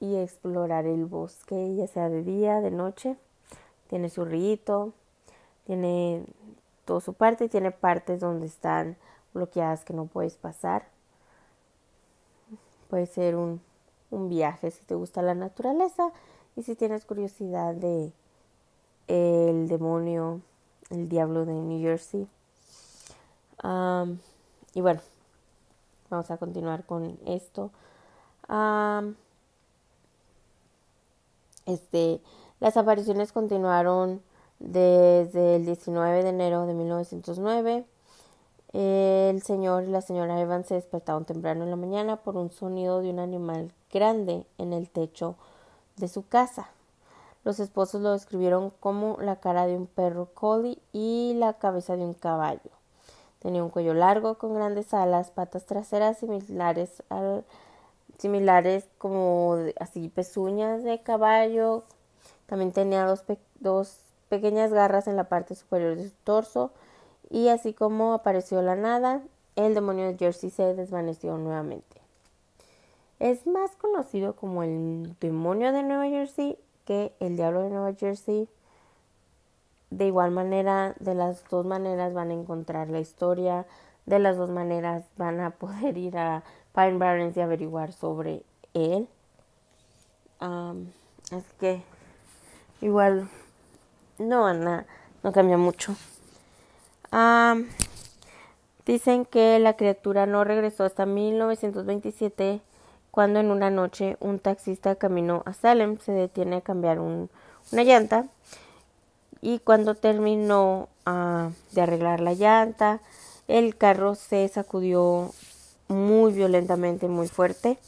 y 0.00 0.16
explorar 0.16 0.86
el 0.86 1.04
bosque, 1.04 1.74
ya 1.74 1.86
sea 1.86 2.08
de 2.08 2.22
día, 2.22 2.60
de 2.60 2.70
noche. 2.70 3.16
Tiene 3.92 4.08
su 4.08 4.24
río, 4.24 4.94
tiene 5.66 6.24
toda 6.86 7.02
su 7.02 7.12
parte, 7.12 7.50
tiene 7.50 7.72
partes 7.72 8.20
donde 8.20 8.46
están 8.46 8.96
bloqueadas 9.34 9.84
que 9.84 9.92
no 9.92 10.06
puedes 10.06 10.38
pasar. 10.38 10.88
Puede 12.88 13.04
ser 13.04 13.36
un 13.36 13.60
un 14.12 14.28
viaje 14.28 14.70
si 14.70 14.84
te 14.84 14.94
gusta 14.94 15.22
la 15.22 15.34
naturaleza 15.34 16.12
y 16.54 16.62
si 16.62 16.76
tienes 16.76 17.04
curiosidad 17.04 17.74
de 17.74 18.12
el 19.08 19.68
demonio, 19.68 20.40
el 20.90 21.08
diablo 21.08 21.44
de 21.44 21.54
New 21.54 21.80
Jersey. 21.80 22.28
y 24.74 24.80
bueno, 24.80 25.00
vamos 26.10 26.30
a 26.30 26.36
continuar 26.36 26.84
con 26.84 27.18
esto. 27.26 27.70
este, 31.66 32.20
las 32.62 32.76
apariciones 32.76 33.32
continuaron 33.32 34.22
desde 34.60 35.56
el 35.56 35.66
19 35.66 36.22
de 36.22 36.28
enero 36.28 36.64
de 36.64 36.74
1909 36.74 37.84
el 38.72 39.42
señor 39.42 39.82
y 39.82 39.88
la 39.88 40.00
señora 40.00 40.40
Evans 40.40 40.68
se 40.68 40.74
despertaron 40.74 41.24
temprano 41.24 41.64
en 41.64 41.70
la 41.70 41.76
mañana 41.76 42.18
por 42.18 42.36
un 42.36 42.52
sonido 42.52 43.02
de 43.02 43.10
un 43.10 43.18
animal 43.18 43.72
grande 43.92 44.46
en 44.58 44.72
el 44.72 44.88
techo 44.88 45.34
de 45.96 46.06
su 46.06 46.24
casa. 46.26 46.68
Los 47.42 47.58
esposos 47.58 48.00
lo 48.00 48.12
describieron 48.12 48.70
como 48.78 49.18
la 49.20 49.34
cara 49.36 49.66
de 49.66 49.76
un 49.76 49.88
perro 49.88 50.28
collie 50.32 50.78
y 50.92 51.34
la 51.36 51.54
cabeza 51.54 51.96
de 51.96 52.04
un 52.04 52.14
caballo. 52.14 52.70
Tenía 53.40 53.64
un 53.64 53.70
cuello 53.70 53.92
largo 53.92 54.38
con 54.38 54.54
grandes 54.54 54.94
alas, 54.94 55.32
patas 55.32 55.66
traseras 55.66 56.18
similares 56.18 57.02
al 57.08 57.44
similares 58.18 58.86
como 58.98 59.56
así 59.80 60.08
pezuñas 60.08 60.84
de 60.84 61.02
caballo. 61.02 61.82
También 62.52 62.72
tenía 62.72 63.06
dos, 63.06 63.24
dos 63.60 63.98
pequeñas 64.28 64.74
garras 64.74 65.06
en 65.06 65.16
la 65.16 65.24
parte 65.24 65.54
superior 65.54 65.96
de 65.96 66.10
su 66.10 66.14
torso 66.22 66.70
y 67.30 67.48
así 67.48 67.72
como 67.72 68.12
apareció 68.12 68.60
la 68.60 68.76
nada, 68.76 69.22
el 69.56 69.72
demonio 69.74 70.04
de 70.06 70.18
Jersey 70.18 70.50
se 70.50 70.74
desvaneció 70.74 71.38
nuevamente. 71.38 72.02
Es 73.20 73.46
más 73.46 73.74
conocido 73.76 74.36
como 74.36 74.64
el 74.64 75.16
demonio 75.18 75.72
de 75.72 75.82
Nueva 75.82 76.04
Jersey 76.10 76.58
que 76.84 77.14
el 77.20 77.36
diablo 77.36 77.62
de 77.62 77.70
Nueva 77.70 77.94
Jersey. 77.94 78.46
De 79.88 80.08
igual 80.08 80.30
manera, 80.30 80.94
de 81.00 81.14
las 81.14 81.48
dos 81.48 81.64
maneras 81.64 82.12
van 82.12 82.32
a 82.32 82.34
encontrar 82.34 82.90
la 82.90 83.00
historia, 83.00 83.64
de 84.04 84.18
las 84.18 84.36
dos 84.36 84.50
maneras 84.50 85.04
van 85.16 85.40
a 85.40 85.52
poder 85.52 85.96
ir 85.96 86.18
a 86.18 86.44
Pine 86.74 86.98
Barrens 86.98 87.34
y 87.34 87.40
averiguar 87.40 87.94
sobre 87.94 88.42
él. 88.74 89.08
así 90.38 91.46
que 91.58 91.91
igual 92.82 93.28
no, 94.18 94.46
Ana, 94.46 94.84
no 95.22 95.32
cambia 95.32 95.56
mucho. 95.56 95.96
dicen 98.84 99.24
que 99.24 99.58
la 99.58 99.74
criatura 99.74 100.26
no 100.26 100.44
regresó 100.44 100.84
hasta 100.84 101.06
1927 101.06 102.60
cuando 103.10 103.40
en 103.40 103.50
una 103.50 103.70
noche 103.70 104.16
un 104.20 104.38
taxista 104.38 104.96
caminó 104.96 105.42
a 105.46 105.54
Salem, 105.54 105.98
se 105.98 106.12
detiene 106.12 106.56
a 106.56 106.60
cambiar 106.60 106.98
una 106.98 107.28
llanta 107.84 108.26
y 109.40 109.58
cuando 109.58 109.94
terminó 109.94 110.88
ah, 111.04 111.50
de 111.72 111.82
arreglar 111.82 112.20
la 112.20 112.34
llanta, 112.34 113.00
el 113.48 113.76
carro 113.76 114.14
se 114.14 114.48
sacudió 114.48 115.30
muy 115.88 116.32
violentamente, 116.32 117.08
muy 117.08 117.28
fuerte 117.28 117.78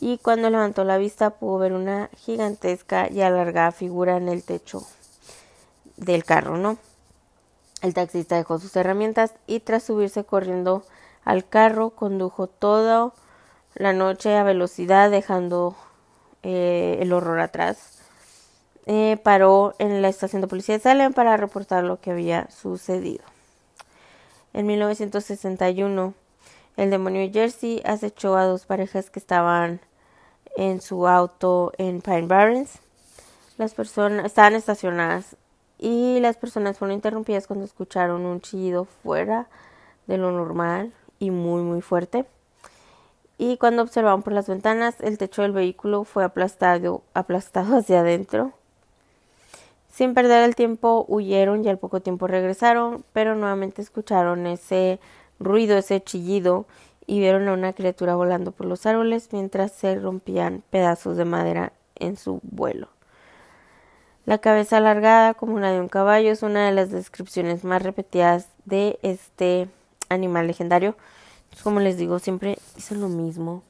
y 0.00 0.18
cuando 0.18 0.50
levantó 0.50 0.84
la 0.84 0.98
vista 0.98 1.30
pudo 1.30 1.58
ver 1.58 1.72
una 1.72 2.10
gigantesca 2.16 3.10
y 3.10 3.22
alargada 3.22 3.72
figura 3.72 4.16
en 4.16 4.28
el 4.28 4.42
techo 4.42 4.82
del 5.96 6.24
carro, 6.24 6.56
¿no? 6.56 6.78
El 7.82 7.94
taxista 7.94 8.36
dejó 8.36 8.58
sus 8.58 8.74
herramientas 8.76 9.34
y 9.46 9.60
tras 9.60 9.84
subirse 9.84 10.24
corriendo 10.24 10.84
al 11.24 11.46
carro 11.46 11.90
condujo 11.90 12.46
toda 12.46 13.12
la 13.74 13.92
noche 13.92 14.36
a 14.36 14.42
velocidad 14.42 15.10
dejando 15.10 15.76
eh, 16.42 16.98
el 17.00 17.12
horror 17.12 17.40
atrás. 17.40 17.98
Eh, 18.86 19.18
paró 19.22 19.74
en 19.78 20.00
la 20.00 20.08
estación 20.08 20.42
de 20.42 20.48
policía 20.48 20.76
de 20.76 20.82
Salem 20.82 21.12
para 21.12 21.36
reportar 21.36 21.84
lo 21.84 22.00
que 22.00 22.12
había 22.12 22.48
sucedido. 22.50 23.24
En 24.52 24.66
1961 24.66 26.14
el 26.76 26.90
demonio 26.90 27.30
Jersey 27.32 27.80
acechó 27.84 28.36
a 28.36 28.44
dos 28.44 28.66
parejas 28.66 29.10
que 29.10 29.18
estaban 29.18 29.80
en 30.56 30.80
su 30.80 31.06
auto 31.06 31.72
en 31.78 32.00
Pine 32.00 32.26
Barrens. 32.26 32.80
Las 33.58 33.74
personas 33.74 34.26
estaban 34.26 34.54
estacionadas 34.54 35.36
y 35.78 36.20
las 36.20 36.36
personas 36.36 36.78
fueron 36.78 36.94
interrumpidas 36.94 37.46
cuando 37.46 37.64
escucharon 37.64 38.26
un 38.26 38.40
chillido 38.40 38.84
fuera 38.84 39.48
de 40.06 40.18
lo 40.18 40.32
normal 40.32 40.92
y 41.18 41.30
muy 41.30 41.62
muy 41.62 41.80
fuerte. 41.80 42.26
Y 43.38 43.58
cuando 43.58 43.82
observaron 43.82 44.22
por 44.22 44.32
las 44.32 44.48
ventanas, 44.48 44.96
el 45.00 45.18
techo 45.18 45.42
del 45.42 45.52
vehículo 45.52 46.04
fue 46.04 46.24
aplastado, 46.24 47.02
aplastado 47.12 47.76
hacia 47.78 48.00
adentro. 48.00 48.52
Sin 49.90 50.12
perder 50.12 50.44
el 50.44 50.54
tiempo, 50.54 51.06
huyeron 51.08 51.64
y 51.64 51.68
al 51.68 51.78
poco 51.78 52.00
tiempo 52.00 52.26
regresaron, 52.26 53.02
pero 53.14 53.34
nuevamente 53.34 53.80
escucharon 53.80 54.46
ese 54.46 55.00
ruido, 55.38 55.76
ese 55.76 56.02
chillido, 56.02 56.66
y 57.06 57.20
vieron 57.20 57.48
a 57.48 57.52
una 57.52 57.72
criatura 57.72 58.16
volando 58.16 58.52
por 58.52 58.66
los 58.66 58.84
árboles 58.86 59.28
mientras 59.32 59.72
se 59.72 59.94
rompían 59.96 60.62
pedazos 60.70 61.16
de 61.16 61.24
madera 61.24 61.72
en 61.94 62.16
su 62.16 62.40
vuelo. 62.42 62.88
La 64.24 64.38
cabeza 64.38 64.78
alargada 64.78 65.34
como 65.34 65.60
la 65.60 65.70
de 65.70 65.80
un 65.80 65.88
caballo 65.88 66.32
es 66.32 66.42
una 66.42 66.66
de 66.66 66.72
las 66.72 66.90
descripciones 66.90 67.62
más 67.62 67.82
repetidas 67.82 68.48
de 68.64 68.98
este 69.02 69.68
animal 70.08 70.48
legendario. 70.48 70.96
Como 71.62 71.78
les 71.78 71.96
digo, 71.96 72.18
siempre 72.18 72.58
dicen 72.74 73.00
lo 73.00 73.08
mismo, 73.08 73.62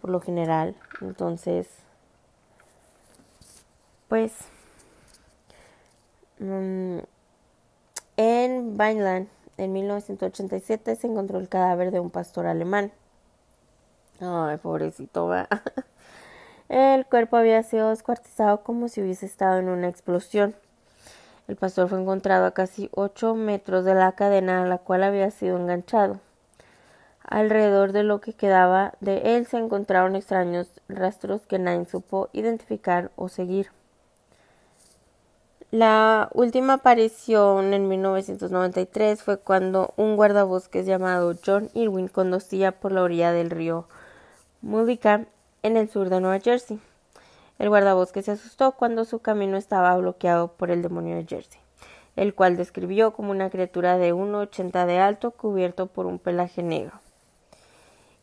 por 0.00 0.10
lo 0.10 0.20
general. 0.20 0.76
Entonces, 1.00 1.66
pues, 4.06 4.32
mm, 6.38 6.98
en 8.16 8.78
Vineland 8.78 9.28
en 9.58 9.72
1987 9.72 10.96
se 10.96 11.06
encontró 11.06 11.38
el 11.38 11.48
cadáver 11.48 11.90
de 11.90 12.00
un 12.00 12.10
pastor 12.10 12.46
alemán. 12.46 12.92
Ay, 14.20 14.56
pobrecito, 14.56 15.26
va. 15.26 15.48
El 16.68 17.06
cuerpo 17.06 17.36
había 17.36 17.62
sido 17.62 17.90
descuartizado 17.90 18.62
como 18.62 18.88
si 18.88 19.00
hubiese 19.00 19.26
estado 19.26 19.58
en 19.58 19.68
una 19.68 19.88
explosión. 19.88 20.54
El 21.46 21.56
pastor 21.56 21.88
fue 21.88 22.00
encontrado 22.00 22.44
a 22.44 22.52
casi 22.52 22.90
8 22.92 23.34
metros 23.34 23.84
de 23.84 23.94
la 23.94 24.12
cadena 24.12 24.62
a 24.62 24.66
la 24.66 24.78
cual 24.78 25.02
había 25.02 25.30
sido 25.30 25.56
enganchado. 25.56 26.20
Alrededor 27.24 27.92
de 27.92 28.02
lo 28.02 28.20
que 28.20 28.34
quedaba 28.34 28.94
de 29.00 29.36
él 29.36 29.46
se 29.46 29.58
encontraron 29.58 30.14
extraños 30.14 30.68
rastros 30.88 31.46
que 31.46 31.58
nadie 31.58 31.86
supo 31.86 32.28
identificar 32.32 33.10
o 33.16 33.28
seguir. 33.28 33.70
La 35.70 36.30
última 36.32 36.74
aparición 36.74 37.74
en 37.74 37.88
1993 37.88 39.22
fue 39.22 39.36
cuando 39.36 39.92
un 39.98 40.16
guardabosques 40.16 40.86
llamado 40.86 41.34
John 41.44 41.68
Irwin 41.74 42.08
conducía 42.08 42.72
por 42.72 42.90
la 42.90 43.02
orilla 43.02 43.32
del 43.32 43.50
río 43.50 43.86
Mullica 44.62 45.26
en 45.62 45.76
el 45.76 45.90
sur 45.90 46.08
de 46.08 46.22
Nueva 46.22 46.40
Jersey. 46.40 46.80
El 47.58 47.68
guardabosques 47.68 48.24
se 48.24 48.30
asustó 48.30 48.72
cuando 48.72 49.04
su 49.04 49.18
camino 49.18 49.58
estaba 49.58 49.94
bloqueado 49.98 50.48
por 50.52 50.70
el 50.70 50.80
demonio 50.80 51.16
de 51.16 51.26
Jersey, 51.26 51.60
el 52.16 52.34
cual 52.34 52.56
describió 52.56 53.12
como 53.12 53.30
una 53.30 53.50
criatura 53.50 53.98
de 53.98 54.14
1,80 54.14 54.86
de 54.86 55.00
alto 55.00 55.32
cubierto 55.32 55.84
por 55.84 56.06
un 56.06 56.18
pelaje 56.18 56.62
negro. 56.62 56.98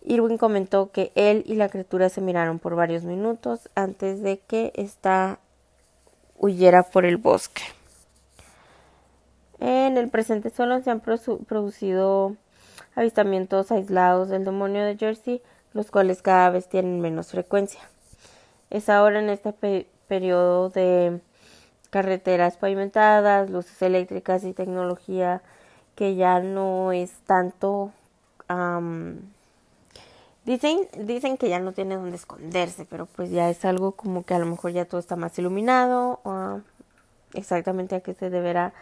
Irwin 0.01 0.39
comentó 0.39 0.89
que 0.89 1.12
él 1.13 1.43
y 1.45 1.53
la 1.53 1.69
criatura 1.69 2.10
se 2.10 2.21
miraron 2.21 2.58
por 2.58 2.75
varios 2.75 3.03
minutos 3.03 3.69
antes 3.75 4.23
de 4.23 4.39
que 4.39 4.71
esta 4.73 5.38
huyera 6.38 6.84
por 6.84 7.06
el 7.06 7.17
bosque. 7.17 7.63
En 9.60 9.98
el 9.98 10.10
presente 10.10 10.50
solo 10.50 10.82
se 10.82 10.91
han 10.91 11.00
producido 11.00 12.36
avistamientos 12.95 13.71
aislados 13.71 14.30
del 14.30 14.45
demonio 14.45 14.84
de 14.84 14.98
Jersey, 14.98 15.41
los 15.74 15.91
cuales 15.91 16.21
cada 16.21 16.50
vez 16.50 16.67
tienen 16.67 17.02
menos 17.02 17.32
frecuencia. 17.32 17.82
Es 18.69 18.89
ahora 18.89 19.19
en 19.19 19.30
este 19.30 19.54
periodo 20.08 20.69
de 20.69 21.19
carreteras 21.89 22.58
pavimentadas, 22.58 23.50
luces 23.50 23.82
eléctricas 23.82 24.43
y 24.43 24.54
tecnología 24.54 25.41
que 25.95 26.15
ya 26.15 26.41
no 26.41 26.91
es 26.91 27.12
tanto 27.26 27.91
Dicen, 30.45 30.88
dicen 30.97 31.38
que 31.38 31.49
ya 31.49 31.60
no 31.60 31.71
tiene 31.71 31.95
donde 31.95 32.15
esconderse, 32.15 32.86
pero 32.86 33.08
pues 33.08 33.31
ya 33.31 33.49
es 33.49 33.65
algo 33.65 33.93
como 33.93 34.23
que 34.23 34.36
a 34.36 34.39
lo 34.39 34.45
mejor 34.45 34.71
ya 34.71 34.86
todo 34.86 34.99
está 34.99 35.15
más 35.15 35.38
iluminado. 35.39 36.19
O 36.23 36.62
exactamente 37.34 37.95
a 37.95 38.01
qué 38.01 38.13
se 38.13 38.29
deberá. 38.29 38.73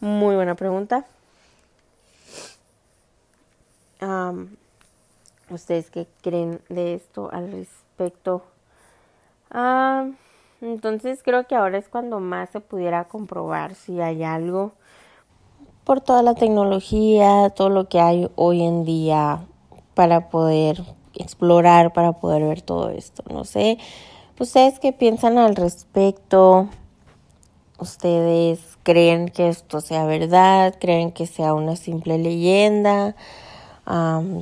Muy 0.00 0.36
buena 0.36 0.54
pregunta. 0.54 1.06
¿Ustedes 5.50 5.90
qué 5.90 6.06
creen 6.22 6.60
de 6.68 6.94
esto 6.94 7.30
al 7.32 7.50
respecto? 7.50 8.42
entonces 10.60 11.22
creo 11.22 11.46
que 11.46 11.54
ahora 11.54 11.78
es 11.78 11.88
cuando 11.88 12.20
más 12.20 12.50
se 12.50 12.60
pudiera 12.60 13.04
comprobar 13.04 13.74
si 13.74 13.98
hay 14.00 14.22
algo 14.22 14.72
por 15.84 16.02
toda 16.02 16.22
la 16.22 16.34
tecnología, 16.34 17.48
todo 17.56 17.70
lo 17.70 17.88
que 17.88 17.98
hay 17.98 18.30
hoy 18.36 18.62
en 18.62 18.84
día 18.84 19.40
para 19.94 20.28
poder 20.28 20.84
explorar 21.14 21.92
para 21.92 22.12
poder 22.12 22.42
ver 22.44 22.62
todo 22.62 22.90
esto. 22.90 23.22
No 23.32 23.44
sé, 23.44 23.78
ustedes 24.38 24.78
qué 24.78 24.92
piensan 24.92 25.38
al 25.38 25.56
respecto. 25.56 26.68
¿Ustedes 27.78 28.60
creen 28.82 29.28
que 29.28 29.48
esto 29.48 29.80
sea 29.80 30.04
verdad? 30.04 30.74
¿Creen 30.80 31.12
que 31.12 31.26
sea 31.26 31.54
una 31.54 31.76
simple 31.76 32.18
leyenda? 32.18 33.14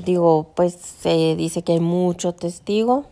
digo, 0.04 0.48
pues 0.56 0.74
se 0.74 1.36
dice 1.36 1.62
que 1.62 1.74
hay 1.74 1.80
mucho 1.80 2.34
testigo, 2.34 3.04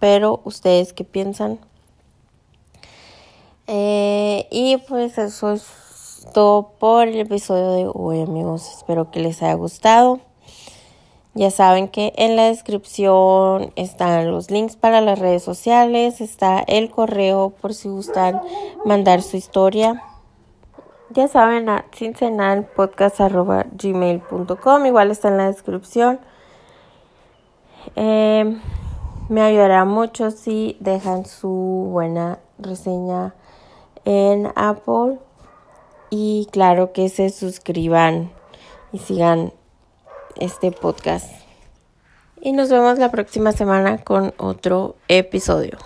pero 0.00 0.40
¿ustedes 0.44 0.94
qué 0.94 1.04
piensan? 1.04 1.58
Eh, 3.66 4.46
y 4.50 4.78
pues 4.88 5.18
eso 5.18 5.52
es 5.52 6.26
todo 6.34 6.70
por 6.78 7.08
el 7.08 7.20
episodio 7.20 7.72
de 7.72 7.90
hoy 7.92 8.22
amigos. 8.22 8.68
Espero 8.76 9.10
que 9.10 9.20
les 9.20 9.42
haya 9.42 9.54
gustado. 9.54 10.20
Ya 11.34 11.50
saben 11.50 11.88
que 11.88 12.12
en 12.16 12.36
la 12.36 12.48
descripción 12.48 13.72
están 13.74 14.30
los 14.30 14.50
links 14.50 14.76
para 14.76 15.00
las 15.00 15.18
redes 15.18 15.42
sociales, 15.42 16.20
está 16.20 16.58
el 16.60 16.90
correo 16.90 17.54
por 17.60 17.72
si 17.72 17.88
gustan 17.88 18.42
mandar 18.84 19.22
su 19.22 19.38
historia. 19.38 20.02
Ya 21.08 21.28
saben, 21.28 21.70
a 21.70 21.86
cincenalpodcast.gmail.com, 21.94 24.86
igual 24.86 25.10
está 25.10 25.28
en 25.28 25.38
la 25.38 25.46
descripción. 25.46 26.20
Em, 27.96 28.60
me 29.30 29.40
ayudará 29.40 29.86
mucho 29.86 30.30
si 30.30 30.76
dejan 30.80 31.24
su 31.24 31.88
buena 31.90 32.40
reseña 32.58 33.34
en 34.04 34.52
Apple 34.54 35.18
y 36.10 36.46
claro 36.52 36.92
que 36.92 37.08
se 37.08 37.30
suscriban 37.30 38.30
y 38.92 38.98
sigan 38.98 39.54
este 40.36 40.72
podcast. 40.72 41.30
Y 42.40 42.52
nos 42.52 42.70
vemos 42.70 42.98
la 42.98 43.10
próxima 43.10 43.52
semana 43.52 43.98
con 43.98 44.34
otro 44.36 44.96
episodio. 45.08 45.78